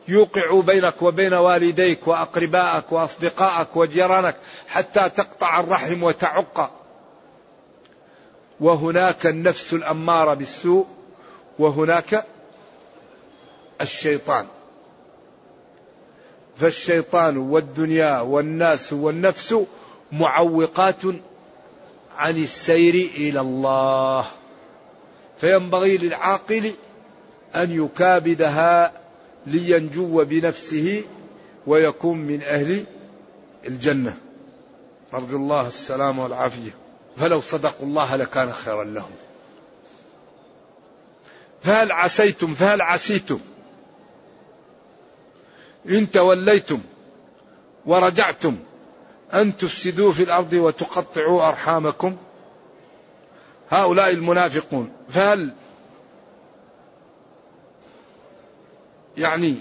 يوقع 0.08 0.60
بينك 0.60 1.02
وبين 1.02 1.34
والديك 1.34 2.08
وأقربائك 2.08 2.92
وأصدقائك 2.92 3.76
وجيرانك 3.76 4.36
حتى 4.68 5.10
تقطع 5.10 5.60
الرحم 5.60 6.04
وتعق. 6.04 6.72
وهناك 8.60 9.26
النفس 9.26 9.74
الأمارة 9.74 10.34
بالسوء. 10.34 10.88
وهناك 11.62 12.26
الشيطان. 13.82 14.46
فالشيطان 16.56 17.38
والدنيا 17.38 18.20
والناس 18.20 18.94
والنفس 18.94 19.56
معوقات 20.12 21.02
عن 22.18 22.38
السير 22.38 22.94
إلى 23.16 23.40
الله. 23.40 24.26
فينبغي 25.42 25.98
للعاقل 25.98 26.72
أن 27.56 27.86
يكابدها 27.86 28.92
لينجو 29.48 30.24
بنفسه 30.24 31.04
ويكون 31.68 32.18
من 32.18 32.42
أهل 32.42 32.86
الجنة. 33.68 34.18
نرجو 35.14 35.38
الله 35.38 35.68
السلام 35.68 36.20
والعافية. 36.20 36.72
فلو 37.18 37.42
صدقوا 37.42 37.88
الله 37.88 38.16
لكان 38.16 38.52
خيرا 38.52 38.84
لهم. 38.84 39.12
فهل 41.64 41.92
عسيتم؟ 41.92 42.54
فهل 42.54 42.82
عسيتم؟ 42.82 43.40
إن 45.90 46.12
توليتم 46.12 46.80
ورجعتم 47.86 48.58
أن 49.34 49.58
تفسدوا 49.58 50.12
في 50.12 50.24
الأرض 50.24 50.54
وتقطعوا 50.54 51.48
أرحامكم. 51.48 52.18
هؤلاء 53.70 54.10
المنافقون 54.10 54.92
فهل 55.10 55.54
يعني 59.18 59.56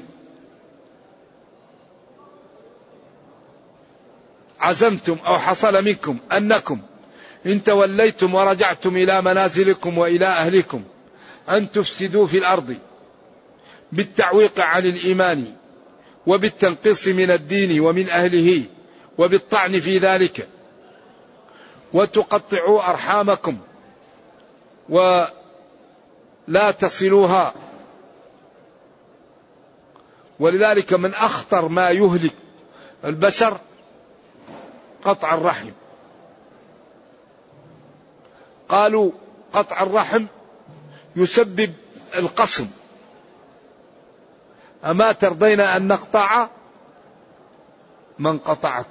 عزمتم 4.61 5.17
أو 5.27 5.39
حصل 5.39 5.85
منكم 5.85 6.19
أنكم 6.33 6.81
إن 7.47 7.65
توليتم 7.65 8.35
ورجعتم 8.35 8.97
إلى 8.97 9.23
منازلكم 9.23 9.99
وإلى 9.99 10.27
أهلكم 10.27 10.85
أن 11.51 11.71
تفسدوا 11.71 12.27
في 12.27 12.39
الأرض 12.39 12.77
بالتعويق 13.93 14.61
عن 14.61 14.87
الإيمان 14.87 15.55
وبالتنقيص 16.27 17.09
من 17.09 17.31
الدين 17.31 17.81
ومن 17.81 18.09
أهله 18.09 18.63
وبالطعن 19.19 19.81
في 19.81 19.99
ذلك. 19.99 20.49
وتقطعوا 21.93 22.91
أرحامكم 22.91 23.59
ولا 24.89 25.31
تصلوها. 26.79 27.55
ولذلك 30.41 30.93
من 30.93 31.15
أخطر 31.15 31.69
ما 31.69 31.91
يهلك 31.91 32.35
البشر 33.05 33.59
قطع 35.05 35.35
الرحم. 35.35 35.71
قالوا 38.69 39.13
قطع 39.53 39.83
الرحم 39.83 40.27
يسبب 41.17 41.73
القسم 42.17 42.67
أما 44.85 45.13
ترضين 45.13 45.61
أن 45.61 45.89
نقطع 45.89 46.49
من 48.19 48.39
قطعك؟ 48.39 48.87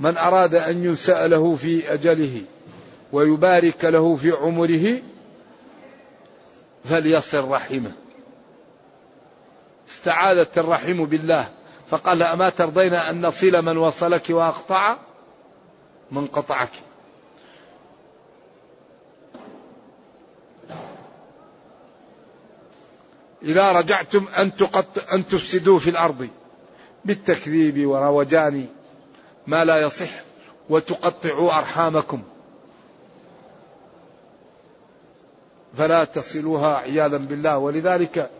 من 0.00 0.16
أراد 0.16 0.54
أن 0.54 0.84
ينسأ 0.84 1.26
له 1.26 1.56
في 1.56 1.94
أجله 1.94 2.42
ويبارك 3.12 3.84
له 3.84 4.16
في 4.16 4.30
عمره 4.30 5.02
فليصل 6.84 7.48
رحمه. 7.48 7.92
استعاذت 9.88 10.58
الرحم 10.58 11.04
بالله. 11.04 11.48
فقال 11.90 12.22
أما 12.22 12.50
ترضين 12.50 12.94
أن 12.94 13.26
نصل 13.26 13.64
من 13.64 13.76
وصلك 13.76 14.30
وأقطع 14.30 14.96
من 16.10 16.26
قطعك؟ 16.26 16.70
إذا 23.44 23.72
رجعتم 23.72 24.26
أن, 24.38 24.54
تقط 24.54 25.12
أن 25.12 25.28
تفسدوا 25.28 25.78
في 25.78 25.90
الأرض. 25.90 26.28
بالتكذيب 27.04 27.86
وروجان 27.86 28.66
ما 29.46 29.64
لا 29.64 29.80
يصح 29.80 30.10
وتقطعوا 30.70 31.58
أرحامكم. 31.58 32.22
فلا 35.76 36.04
تصلوها 36.04 36.76
عياذا 36.76 37.16
بالله. 37.16 37.58
ولذلك 37.58 38.30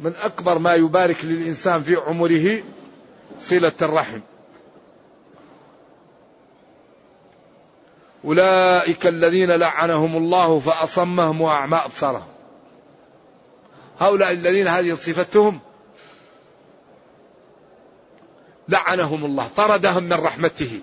من 0.00 0.16
أكبر 0.16 0.58
ما 0.58 0.74
يبارك 0.74 1.24
للإنسان 1.24 1.82
في 1.82 1.96
عمره 1.96 2.62
صلة 3.40 3.72
الرحم. 3.82 4.20
أولئك 8.24 9.06
الذين 9.06 9.50
لعنهم 9.50 10.16
الله 10.16 10.58
فأصمهم 10.58 11.40
وأعمى 11.40 11.76
أبصارهم. 11.76 12.33
هؤلاء 13.98 14.32
الذين 14.32 14.68
هذه 14.68 14.94
صفتهم 14.94 15.60
لعنهم 18.68 19.24
الله 19.24 19.48
طردهم 19.56 20.02
من 20.02 20.12
رحمته. 20.12 20.80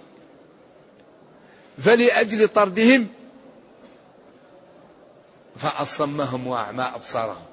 فلأجل 1.77 2.47
طردهم 2.47 3.07
فأصمهم 5.55 6.47
وأعمى 6.47 6.83
أبصارهم. 6.95 7.45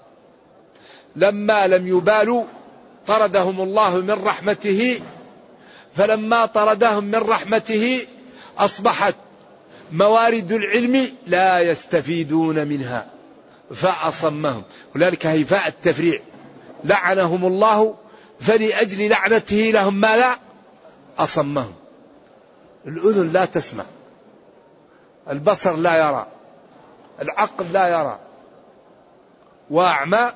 لما 1.17 1.67
لم 1.67 1.87
يبالوا 1.87 2.45
طردهم 3.07 3.61
الله 3.61 4.01
من 4.01 4.11
رحمته 4.11 5.01
فلما 5.95 6.47
طردهم 6.47 7.05
من 7.05 7.19
رحمته 7.19 8.07
أصبحت 8.59 9.15
موارد 9.93 10.53
العلم 10.53 11.13
لا 11.27 11.61
يستفيدون 11.61 12.69
منها. 12.69 13.18
فأصمهم. 13.75 14.63
ولذلك 14.95 15.27
هيفاء 15.27 15.69
التفريع. 15.69 16.21
لعنهم 16.85 17.45
الله 17.45 17.95
فلأجل 18.41 19.09
لعنته 19.11 19.57
لهم 19.57 19.95
ما 19.95 20.17
لا 20.17 20.37
أصمهم. 21.19 21.75
الأذن 22.87 23.33
لا 23.33 23.45
تسمع. 23.45 23.85
البصر 25.31 25.77
لا 25.77 26.09
يرى. 26.09 26.27
العقل 27.23 27.73
لا 27.73 27.89
يرى. 27.89 28.19
وأعمى 29.71 30.33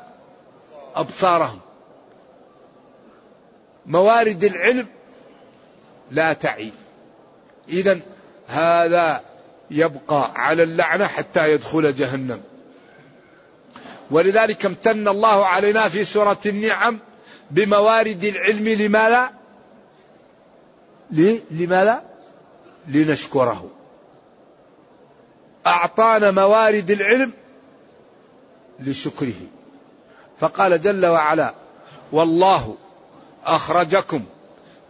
أبصارهم. 0.95 1.61
موارد 3.87 4.45
العلم 4.45 4.87
لا 6.11 6.33
تعي. 6.33 6.73
إذا 7.68 8.01
هذا 8.47 9.21
يبقى 9.71 10.33
على 10.35 10.62
اللعنة 10.62 11.07
حتى 11.07 11.53
يدخل 11.53 11.95
جهنم. 11.95 12.42
ولذلك 14.12 14.66
امتن 14.66 15.09
الله 15.09 15.46
علينا 15.46 15.88
في 15.88 16.05
سورة 16.05 16.38
النعم 16.46 16.98
بموارد 17.51 18.25
العلم 18.25 18.68
لماذا؟ 18.68 19.31
لماذا؟ 21.51 22.03
لنشكره 22.88 23.70
أعطانا 25.66 26.31
موارد 26.31 26.90
العلم 26.90 27.33
لشكره 28.81 29.40
فقال 30.38 30.81
جل 30.81 31.07
وعلا 31.07 31.55
والله 32.12 32.77
أخرجكم 33.44 34.25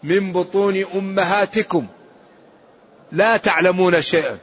من 0.02 0.32
بطون 0.32 0.84
أمهاتكم 0.94 1.86
لا 3.12 3.36
تعلمون 3.36 4.02
شيئا 4.02 4.38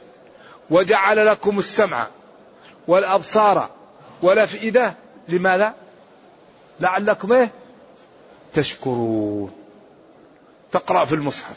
وجعل 0.70 1.26
لكم 1.26 1.58
السمع 1.58 2.06
والأبصار 2.88 3.70
والأفئدة 4.22 4.94
لماذا؟ 5.28 5.74
لعلكم 6.80 7.32
إيه؟ 7.32 7.50
تشكرون. 8.54 9.52
تقرأ 10.72 11.04
في 11.04 11.14
المصحف. 11.14 11.56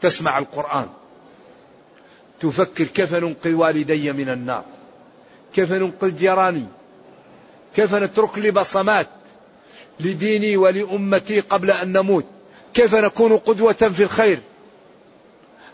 تسمع 0.00 0.38
القرآن. 0.38 0.88
تفكر 2.40 2.84
كيف 2.84 3.14
ننقذ 3.14 3.54
والدي 3.54 4.12
من 4.12 4.28
النار؟ 4.28 4.64
كيف 5.54 5.72
ننقذ 5.72 6.16
جيراني؟ 6.16 6.66
كيف 7.76 7.94
نترك 7.94 8.38
لي 8.38 8.50
بصمات 8.50 9.08
لديني 10.00 10.56
ولأمتي 10.56 11.40
قبل 11.40 11.70
أن 11.70 11.92
نموت؟ 11.92 12.24
كيف 12.74 12.94
نكون 12.94 13.36
قدوة 13.36 13.72
في 13.72 14.02
الخير؟ 14.02 14.40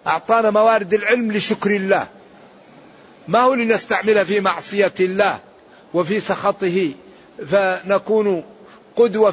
أعطانا 0.07 0.50
موارد 0.50 0.94
العلم 0.94 1.33
لشكر 1.33 1.76
الله. 1.76 2.07
ما 3.28 3.40
هو 3.40 3.55
لنستعمل 3.55 4.26
في 4.26 4.40
معصية 4.40 4.94
الله؟ 5.00 5.38
وفي 5.94 6.20
سخطه 6.20 6.92
فنكون 7.46 8.44
قدوة 8.96 9.31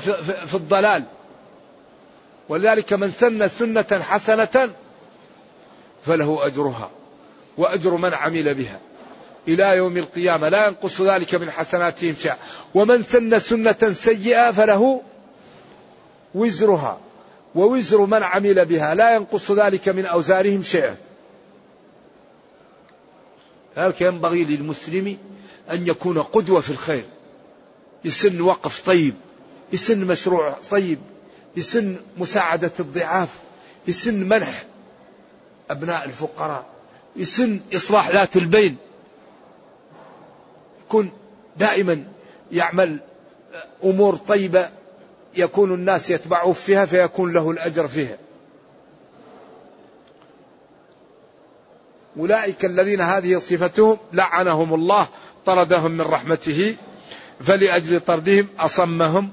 في 0.48 0.54
الضلال. 0.54 1.04
ولذلك 2.50 2.94
من 2.94 3.12
سن 3.12 3.48
سنة 3.48 4.02
حسنة 4.02 4.70
فله 6.06 6.46
أجرها 6.46 6.92
وأجر 7.58 7.96
من 7.96 8.14
عمل 8.14 8.56
بها. 8.56 8.80
إلى 9.48 9.78
يوم 9.78 9.98
القيامة 9.98 10.50
لا 10.50 10.68
ينقص 10.68 11.02
ذلك 11.02 11.36
من 11.36 11.52
حسناتهم 11.52 12.16
شيئا 12.20 12.38
ومن 12.74 13.04
سن 13.04 13.40
سنة 13.40 13.94
سيئة 13.94 14.52
فله 14.52 15.02
وزرها 16.36 17.00
ووزر 17.56 18.06
من 18.06 18.24
عمل 18.24 18.66
بها. 18.66 18.96
لا 18.96 19.16
ينقص 19.16 19.52
ذلك 19.52 19.90
من 19.90 20.06
أوزارهم 20.06 20.64
شيئا. 20.64 20.96
لذلك 23.78 24.02
ينبغي 24.02 24.44
للمسلم 24.44 25.18
أن 25.72 25.88
يكون 25.88 26.22
قدوة 26.22 26.62
في 26.62 26.70
الخير؟ 26.70 27.04
يسن 28.06 28.42
وقف 28.42 28.86
طيب 28.86 29.14
يسن 29.74 30.06
مشروع 30.06 30.58
طيب 30.72 31.00
يسن 31.56 31.96
مساعدة 32.18 32.72
الضعاف 32.80 33.30
يسن 33.88 34.30
منح 34.30 34.64
أبناء 35.70 36.06
الفقراء 36.06 36.66
يسن 37.16 37.60
إصلاح 37.76 38.10
ذات 38.10 38.38
البين. 38.38 38.78
يكون 40.86 41.12
دائما 41.58 42.04
يعمل 42.52 43.00
أمور 43.84 44.16
طيبة 44.16 44.70
يكون 45.36 45.74
الناس 45.74 46.10
يتبعوه 46.10 46.54
فيها 46.54 46.86
فيكون 46.86 47.34
له 47.34 47.52
الأجر 47.52 47.88
فيها. 47.88 48.18
أولئك 52.20 52.66
الذين 52.66 53.02
هذه 53.02 53.40
صفتهم 53.40 53.98
لعنهم 54.14 54.74
الله 54.74 55.08
طردهم 55.46 55.92
من 55.92 56.02
رحمته 56.02 56.76
فلأجل 57.40 58.00
طردهم 58.00 58.48
أصمهم 58.60 59.30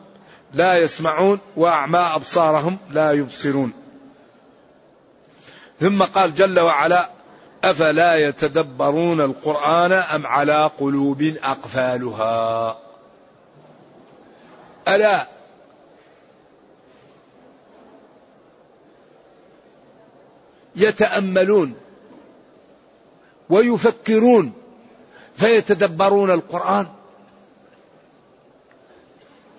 لا 0.55 0.79
يسمعون 0.79 1.39
وأعمى 1.57 1.99
أبصارهم 1.99 2.79
لا 2.91 3.13
يبصرون. 3.13 3.73
ثم 5.81 6.03
قال 6.03 6.35
جل 6.35 6.61
وعلا 6.61 7.11
أفلا 7.65 8.15
يتدبرون 8.17 9.21
القرآن 9.21 9.93
أم 9.93 10.27
على 10.27 10.71
قلوب 10.79 11.23
أقفالها؟ 11.43 12.79
ألا 14.89 15.27
يتأملون 20.77 21.75
ويفكرون 23.51 24.53
فيتدبرون 25.37 26.31
القرآن. 26.31 26.87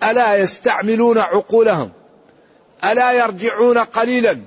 ألا 0.02 0.36
يستعملون 0.36 1.18
عقولهم؟ 1.18 1.92
ألا 2.84 3.12
يرجعون 3.12 3.78
قليلا 3.78 4.40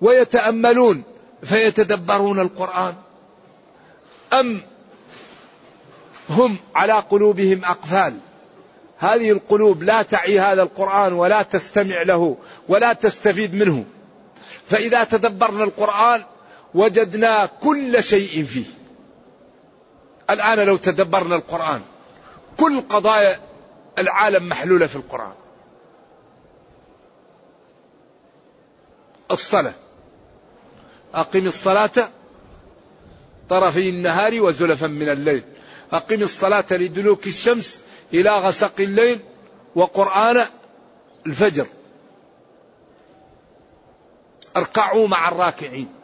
ويتأملون 0.00 1.02
فيتدبرون 1.42 2.40
القرآن؟ 2.40 2.94
أم 4.32 4.62
هم 6.30 6.56
على 6.74 6.92
قلوبهم 6.92 7.64
أقفال؟ 7.64 8.18
هذه 8.98 9.30
القلوب 9.30 9.82
لا 9.82 10.02
تعي 10.02 10.40
هذا 10.40 10.62
القرآن 10.62 11.12
ولا 11.12 11.42
تستمع 11.42 12.02
له 12.02 12.36
ولا 12.68 12.92
تستفيد 12.92 13.54
منه. 13.54 13.84
فإذا 14.68 15.04
تدبرنا 15.04 15.64
القرآن 15.64 16.22
وجدنا 16.74 17.46
كل 17.46 18.02
شيء 18.02 18.44
فيه. 18.44 18.64
الآن 20.30 20.58
لو 20.58 20.76
تدبرنا 20.76 21.36
القرآن 21.36 21.82
كل 22.56 22.80
قضايا 22.80 23.40
العالم 23.98 24.48
محلولة 24.48 24.86
في 24.86 24.96
القرآن. 24.96 25.32
الصلاة. 29.30 29.74
أقم 31.14 31.46
الصلاة 31.46 32.08
طرفي 33.48 33.88
النهار 33.88 34.40
وزلفا 34.40 34.86
من 34.86 35.08
الليل. 35.08 35.42
أقم 35.92 36.22
الصلاة 36.22 36.64
لدلوك 36.70 37.26
الشمس 37.26 37.84
إلى 38.14 38.30
غسق 38.30 38.80
الليل 38.80 39.20
وقرآن 39.74 40.46
الفجر. 41.26 41.66
اركعوا 44.56 45.08
مع 45.08 45.28
الراكعين. 45.28 46.03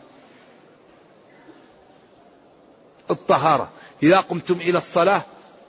الطهارة. 3.11 3.69
إذا 4.03 4.17
قمتم 4.19 4.53
إلى 4.53 4.77
الصلاة 4.77 5.21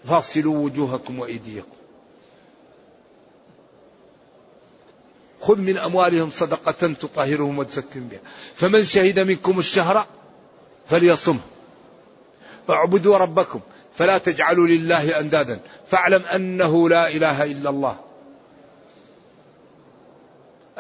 فاصلوا 0.09 0.57
وجوهكم 0.57 1.19
وأيديكم. 1.19 1.69
خذ 5.41 5.59
من 5.59 5.79
أموالهم 5.79 6.31
صدقة 6.31 6.93
تطهرهم 6.93 7.59
وتزكهم 7.59 8.09
بها. 8.09 8.21
فمن 8.55 8.85
شهد 8.85 9.21
منكم 9.21 9.59
الشهر 9.59 10.07
فليصمه 10.87 11.41
اعبدوا 12.71 13.19
ربكم 13.19 13.61
فلا 13.95 14.19
تجعلوا 14.19 14.67
لله 14.67 15.21
أندادا. 15.21 15.61
فاعلم 15.89 16.23
أنه 16.23 16.89
لا 16.89 17.09
إله 17.09 17.45
إلا 17.45 17.71
الله. 17.71 17.97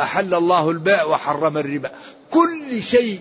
أحل 0.00 0.34
الله 0.34 0.70
البيع 0.70 1.04
وحرم 1.04 1.58
الربا. 1.58 1.90
كل 2.30 2.82
شيء 2.82 3.20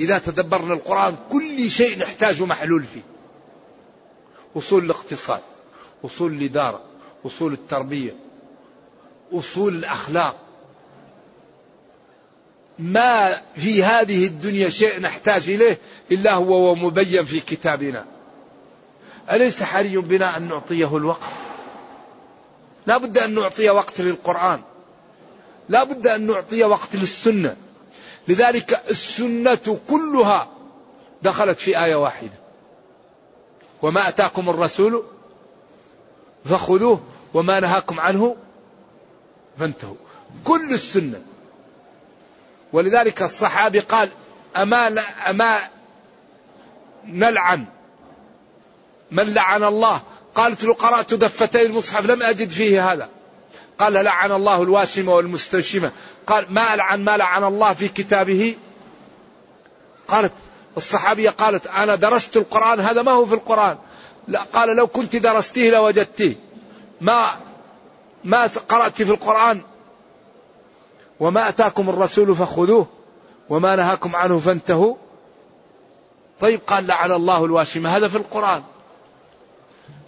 إذا 0.00 0.18
تدبرنا 0.18 0.74
القرآن 0.74 1.16
كل 1.32 1.70
شيء 1.70 1.98
نحتاج 1.98 2.42
محلول 2.42 2.84
فيه. 2.84 3.02
أصول 4.56 4.84
الاقتصاد 4.84 5.40
أصول 6.04 6.32
الإدارة 6.32 6.80
أصول 7.26 7.52
التربية 7.52 8.16
أصول 9.32 9.74
الأخلاق. 9.74 10.36
ما 12.78 13.40
في 13.56 13.84
هذه 13.84 14.26
الدنيا 14.26 14.68
شيء 14.68 15.00
نحتاج 15.00 15.50
إليه 15.50 15.78
إلا 16.12 16.34
هو 16.34 16.72
ومبين 16.72 17.24
في 17.24 17.40
كتابنا. 17.40 18.04
أليس 19.30 19.62
حري 19.62 19.96
بنا 19.96 20.36
أن 20.36 20.48
نعطيه 20.48 20.96
الوقت؟ 20.96 21.22
لا 22.86 22.98
بد 22.98 23.18
أن 23.18 23.34
نعطي 23.34 23.70
وقت 23.70 24.00
للقرآن. 24.00 24.60
لا 25.68 25.84
بد 25.84 26.06
أن 26.06 26.26
نعطي 26.26 26.64
وقت 26.64 26.96
للسنة. 26.96 27.56
لذلك 28.28 28.82
السنة 28.90 29.78
كلها 29.90 30.48
دخلت 31.22 31.58
في 31.58 31.84
آية 31.84 31.94
واحدة. 31.94 32.44
وما 33.82 34.08
أتاكم 34.08 34.50
الرسول 34.50 35.02
فخذوه 36.44 37.00
وما 37.34 37.60
نهاكم 37.60 38.00
عنه 38.00 38.36
فانتهوا. 39.58 39.94
كل 40.44 40.74
السنة. 40.74 41.22
ولذلك 42.72 43.22
الصحابي 43.22 43.78
قال 43.78 44.08
أما, 44.56 45.00
أما 45.30 45.58
نلعن. 47.06 47.64
من 49.10 49.34
لعن 49.34 49.64
الله؟ 49.64 50.02
قالت 50.34 50.64
له 50.64 50.74
قرأت 50.74 51.14
دفتي 51.14 51.62
المصحف 51.62 52.06
لم 52.06 52.22
أجد 52.22 52.50
فيه 52.50 52.92
هذا. 52.92 53.08
قال 53.78 53.92
لعن 53.92 54.32
الله 54.32 54.62
الواشمة 54.62 55.14
والمستوشمة. 55.14 55.92
قال 56.26 56.46
ما 56.50 56.74
ألعن 56.74 57.04
ما 57.04 57.16
لعن 57.16 57.44
الله 57.44 57.72
في 57.72 57.88
كتابه؟ 57.88 58.56
قالت 60.08 60.32
الصحابية 60.76 61.30
قالت 61.30 61.66
أنا 61.66 61.94
درست 61.94 62.36
القرآن 62.36 62.80
هذا 62.80 63.02
ما 63.02 63.12
هو 63.12 63.26
في 63.26 63.34
القرآن. 63.34 63.78
لا 64.28 64.42
قال 64.42 64.76
لو 64.76 64.86
كنت 64.86 65.16
درستيه 65.16 65.70
لوجدتيه 65.70 66.36
ما 67.00 67.30
ما 68.24 68.46
قرأت 68.68 69.02
في 69.02 69.10
القرآن. 69.10 69.60
وما 71.20 71.48
أتاكم 71.48 71.88
الرسول 71.88 72.34
فخذوه 72.36 72.86
وما 73.48 73.76
نهاكم 73.76 74.16
عنه 74.16 74.38
فانتهوا. 74.38 74.94
طيب 76.40 76.60
قال 76.66 76.86
لعن 76.86 77.12
الله 77.12 77.44
الواشمة. 77.44 77.96
هذا 77.96 78.08
في 78.08 78.16
القرآن. 78.16 78.62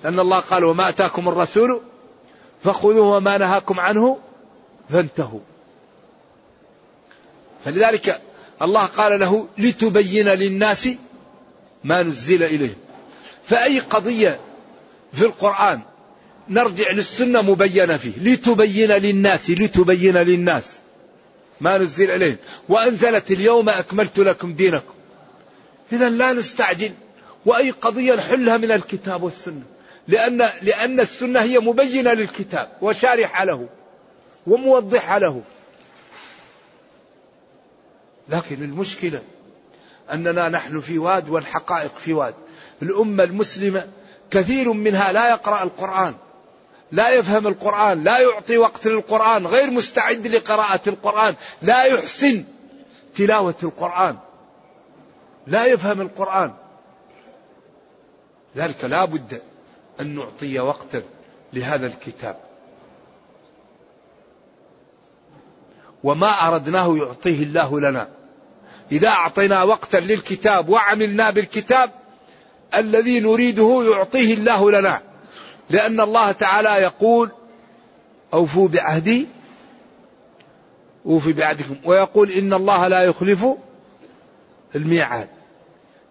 لأن 0.05 0.21
الله 0.21 0.41
قال 0.41 0.65
وما 0.65 0.89
أتاكم 0.89 1.29
الرسول 1.29 1.81
فخذوه 2.65 3.17
وما 3.17 3.39
نهاكم 3.39 3.81
عنه 3.81 4.19
فانتهوا. 4.89 5.41
فلذلك 7.67 8.21
الله 8.63 8.85
قال 8.85 9.21
له 9.21 9.49
لتبين 9.59 10.29
للناس 10.29 10.89
ما 11.85 12.03
نزل 12.03 12.43
إليهم 12.43 12.77
فأي 13.45 13.79
قضية 13.79 14.41
في 15.13 15.23
القرآن 15.25 15.81
نرجع 16.49 16.91
للسنة 16.91 17.43
مبينة 17.43 17.97
فيه. 17.97 18.13
لتبين 18.19 18.93
للناس 18.93 19.51
لتبين 19.51 20.17
للناس 20.17 20.65
ما 21.61 21.79
نزل 21.79 22.11
إليهم 22.11 22.37
وأنزلت 22.69 23.31
اليوم 23.31 23.69
أكملت 23.69 24.19
لكم 24.19 24.55
دينكم. 24.55 24.95
إذا 25.93 26.09
لا 26.09 26.33
نستعجل. 26.33 26.93
وأي 27.47 27.71
قضية 27.71 28.15
نحلها 28.15 28.57
من 28.57 28.73
الكتاب 28.73 29.23
والسنة. 29.23 29.63
لأن 30.09 30.39
لأن 30.63 31.01
السنة 31.01 31.41
هي 31.41 31.59
مبينة 31.59 32.13
للكتاب. 32.13 32.69
وشارحة 32.83 33.45
له. 33.45 33.69
وموضحة 34.47 35.19
له. 35.19 35.43
لكن 38.29 38.63
المشكلة 38.63 39.23
أننا 40.13 40.49
نحن 40.49 40.81
في 40.81 40.99
واد 40.99 41.29
والحقائق 41.29 41.97
في 41.99 42.13
واد. 42.13 42.35
الأمة 42.83 43.25
المسلمة 43.25 43.89
كثير 44.31 44.73
منها 44.73 45.13
لا 45.13 45.31
يقرأ 45.31 45.63
القرآن 45.63 46.15
لا 46.93 47.11
يفهم 47.11 47.47
القرآن 47.47 48.05
لا 48.05 48.19
يعطي 48.19 48.59
وقت 48.59 48.87
للقرآن 48.87 49.47
غير 49.47 49.71
مستعد 49.71 50.27
لقراءة 50.27 50.81
القرآن 50.87 51.35
لا 51.63 51.85
يحسن 51.85 52.45
تلاوة 53.17 53.55
القرآن 53.63 54.19
لا 55.47 55.67
يفهم 55.67 56.01
القرآن. 56.01 56.53
ذلك 58.57 58.85
لا 58.85 59.05
بد 59.05 59.43
أن 60.01 60.15
نعطي 60.15 60.61
وقتا 60.61 61.03
لهذا 61.53 61.87
الكتاب. 61.87 62.46
وما 66.07 66.49
أردناه 66.49 66.97
يعطيه 66.97 67.43
الله 67.43 67.81
لنا. 67.81 68.09
إذا 68.93 69.09
أعطينا 69.09 69.63
وقتا 69.63 69.97
للكتاب 69.97 70.69
وعملنا 70.69 71.31
بالكتاب 71.31 71.91
الذي 72.75 73.21
نريده 73.21 73.85
يعطيه 73.91 74.35
الله 74.35 74.71
لنا. 74.71 75.03
لأن 75.71 76.01
الله 76.01 76.33
تعالى 76.33 76.69
يقول 76.69 77.31
أوفوا 78.35 78.69
بعهدي 78.69 79.27
أوفي 81.07 81.33
بعهدكم. 81.33 81.77
ويقول 81.85 82.31
إن 82.31 82.55
الله 82.55 82.89
لا 82.89 83.03
يخلف 83.03 83.47
الميعاد. 84.75 85.29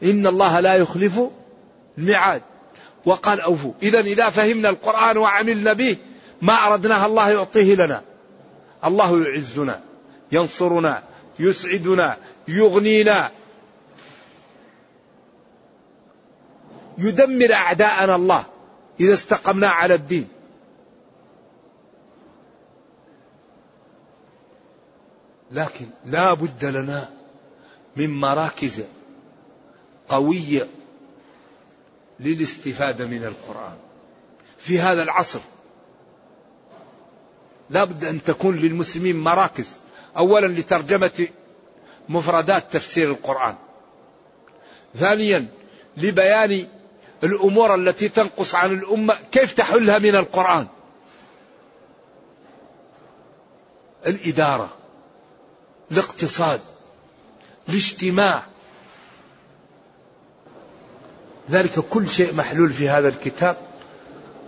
إن 0.03 0.27
الله 0.27 0.59
لا 0.59 0.75
يخلف 0.75 1.19
الميعاد. 1.97 2.41
وقال 3.05 3.41
أوفوا. 3.41 3.71
إذا 3.83 3.99
إذا 3.99 4.29
فهمنا 4.29 4.69
القرآن 4.69 5.17
وعملنا 5.17 5.73
به 5.73 5.97
ما 6.41 6.53
أردناه 6.53 7.05
الله 7.05 7.29
يعطيه 7.29 7.75
لنا. 7.75 8.01
الله 8.85 9.23
يعزنا. 9.23 9.84
ينصرنا 10.31 11.03
يسعدنا 11.39 12.17
يغنينا. 12.47 13.31
يدمر 16.97 17.53
أعداءنا 17.53 18.15
الله 18.15 18.45
إذا 18.99 19.13
استقمنا 19.13 19.67
على 19.67 19.93
الدين. 19.93 20.27
لكن 25.51 25.85
لا 26.05 26.33
بد 26.33 26.65
لنا 26.65 27.09
من 27.95 28.09
مراكز 28.09 28.83
قوية 30.09 30.67
للاستفادة 32.19 33.05
من 33.05 33.23
القرآن. 33.23 33.77
في 34.57 34.79
هذا 34.79 35.03
العصر 35.03 35.39
لا 37.69 37.83
بد 37.83 38.05
أن 38.05 38.23
تكون 38.23 38.55
للمسلمين 38.55 39.19
مراكز 39.19 39.75
أولا 40.17 40.47
لترجمة 40.47 41.27
مفردات 42.09 42.73
تفسير 42.73 43.11
القرآن. 43.11 43.55
ثانيا 44.99 45.47
لبيان 45.97 46.67
الأمور 47.23 47.75
التي 47.75 48.09
تنقص 48.09 48.55
عن 48.55 48.71
الأمة 48.73 49.17
كيف 49.31 49.53
تحلها 49.53 49.99
من 49.99 50.15
القرآن. 50.15 50.67
الإدارة 54.07 54.69
الاقتصاد 55.91 56.61
الاجتماع. 57.69 58.43
ذلك 61.49 61.79
كل 61.79 62.09
شيء 62.09 62.35
محلول 62.35 62.69
في 62.69 62.89
هذا 62.89 63.07
الكتاب. 63.07 63.57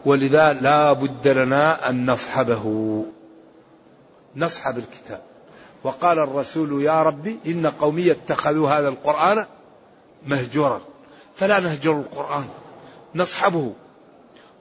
ولذا 0.05 0.53
لا 0.53 0.93
بد 0.93 1.27
لنا 1.27 1.89
أن 1.89 2.11
نصحبه. 2.11 3.05
نصحب 4.35 4.77
الكتاب. 4.77 5.26
وقال 5.87 6.19
الرسول 6.19 6.81
يا 6.81 7.03
ربي 7.03 7.39
إن 7.45 7.67
قومي 7.67 8.11
اتخذوا 8.11 8.69
هذا 8.69 8.89
القرآن 8.89 9.45
مهجورا. 10.27 10.81
فلا 11.35 11.59
نهجر 11.59 11.91
القرآن. 11.91 12.45
نصحبه 13.15 13.73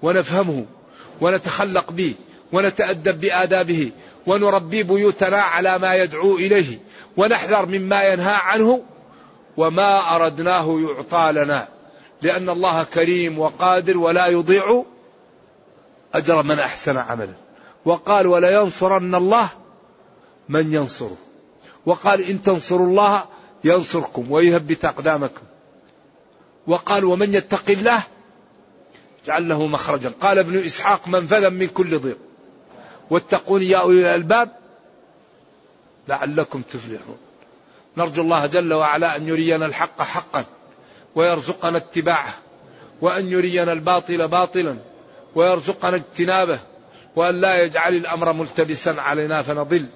ونفهمه 0.02 0.64
ونتخلق 1.20 1.92
به 1.92 2.14
ونتأدب 2.52 3.20
بآدابه 3.20 3.92
ونربي 4.26 4.82
بيوتنا 4.82 5.38
على 5.38 5.78
ما 5.78 5.94
يدعو 5.94 6.36
إليه 6.36 6.78
ونحذر 7.16 7.66
مما 7.66 8.02
ينهى 8.02 8.34
عنه 8.34 8.82
وما 9.56 10.16
أردناه 10.16 10.80
يعطى 10.80 11.32
لنا. 11.32 11.68
لأن 12.22 12.48
الله 12.48 12.82
كريم 12.82 13.38
وقادر 13.38 13.98
ولا 13.98 14.26
يضيع 14.26 14.84
أجر 16.14 16.42
من 16.42 16.58
أحسن 16.58 16.96
عملا. 16.96 17.34
وقال 17.84 18.26
ولينصرن 18.26 19.14
الله 19.14 19.48
من 20.48 20.74
ينصره؟ 20.74 21.16
وقال 21.86 22.20
إن 22.20 22.42
تنصروا 22.42 22.86
الله 22.86 23.24
ينصركم 23.64 24.32
ويثبت 24.32 24.84
أقدامكم. 24.84 25.42
وقال 26.66 27.04
ومن 27.04 27.34
يتق 27.34 27.70
الله 27.70 28.02
جعل 29.26 29.48
له 29.48 29.66
مخرجا. 29.66 30.12
قال 30.20 30.38
ابن 30.38 30.58
إسحاق 30.58 31.08
منفذا 31.08 31.48
من 31.48 31.66
كل 31.66 31.98
ضيق. 31.98 32.18
واتقون 33.10 33.62
يا 33.62 33.78
أولي 33.78 34.00
الألباب 34.00 34.50
لعلكم 36.08 36.62
تفلحون. 36.62 37.18
نرجو 37.96 38.22
الله 38.22 38.46
جل 38.46 38.72
وعلا 38.72 39.16
أن 39.16 39.28
يرينا 39.28 39.66
الحق 39.66 40.02
حقا 40.02 40.44
ويرزقنا 41.14 41.76
اتباعه 41.76 42.34
وأن 43.00 43.26
يرينا 43.26 43.72
الباطل 43.72 44.28
باطلا 44.28 44.76
ويرزقنا 45.34 45.96
اجتنابه 45.96 46.60
وأن 47.16 47.40
لا 47.40 47.62
يجعل 47.62 47.94
الأمر 47.94 48.32
ملتبسا 48.32 48.90
علينا 48.90 49.42
فنضل. 49.42 49.86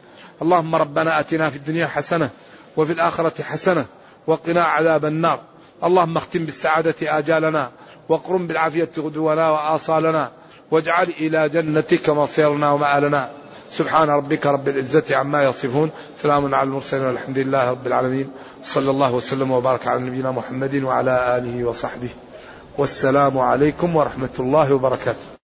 اللهم 0.42 0.74
ربنا 0.74 1.20
أتنا 1.20 1.50
في 1.50 1.56
الدنيا 1.56 1.86
حسنة 1.86 2.30
وفي 2.76 2.92
الآخرة 2.92 3.42
حسنة 3.42 3.86
وقنا 4.26 4.62
عذاب 4.64 5.04
النار. 5.04 5.40
اللهم 5.84 6.16
اختم 6.16 6.44
بالسعادة 6.44 7.18
آجالنا 7.18 7.70
واقرم 8.08 8.46
بالعافية 8.46 8.90
غدونا 8.98 9.50
وآصالنا 9.50 10.30
واجعل 10.70 11.08
إلى 11.08 11.48
جنتك 11.48 12.10
مصيرنا 12.10 12.70
ومآلنا. 12.70 13.30
سبحان 13.70 14.10
ربك 14.10 14.46
رب 14.46 14.68
العزة 14.68 15.16
عما 15.16 15.42
يصفون. 15.42 15.90
سلام 16.16 16.54
على 16.54 16.66
المرسلين 16.68 17.04
والحمد 17.04 17.38
لله 17.38 17.70
رب 17.70 17.86
العالمين. 17.86 18.30
صلى 18.64 18.90
الله 18.90 19.12
وسلم 19.12 19.50
وبارك 19.50 19.86
على 19.86 20.00
نبينا 20.00 20.30
محمد 20.30 20.74
وعلى 20.76 21.36
آله 21.36 21.64
وصحبه. 21.64 22.08
والسلام 22.78 23.38
عليكم 23.38 23.96
ورحمة 23.96 24.36
الله 24.38 24.74
وبركاته. 24.74 25.39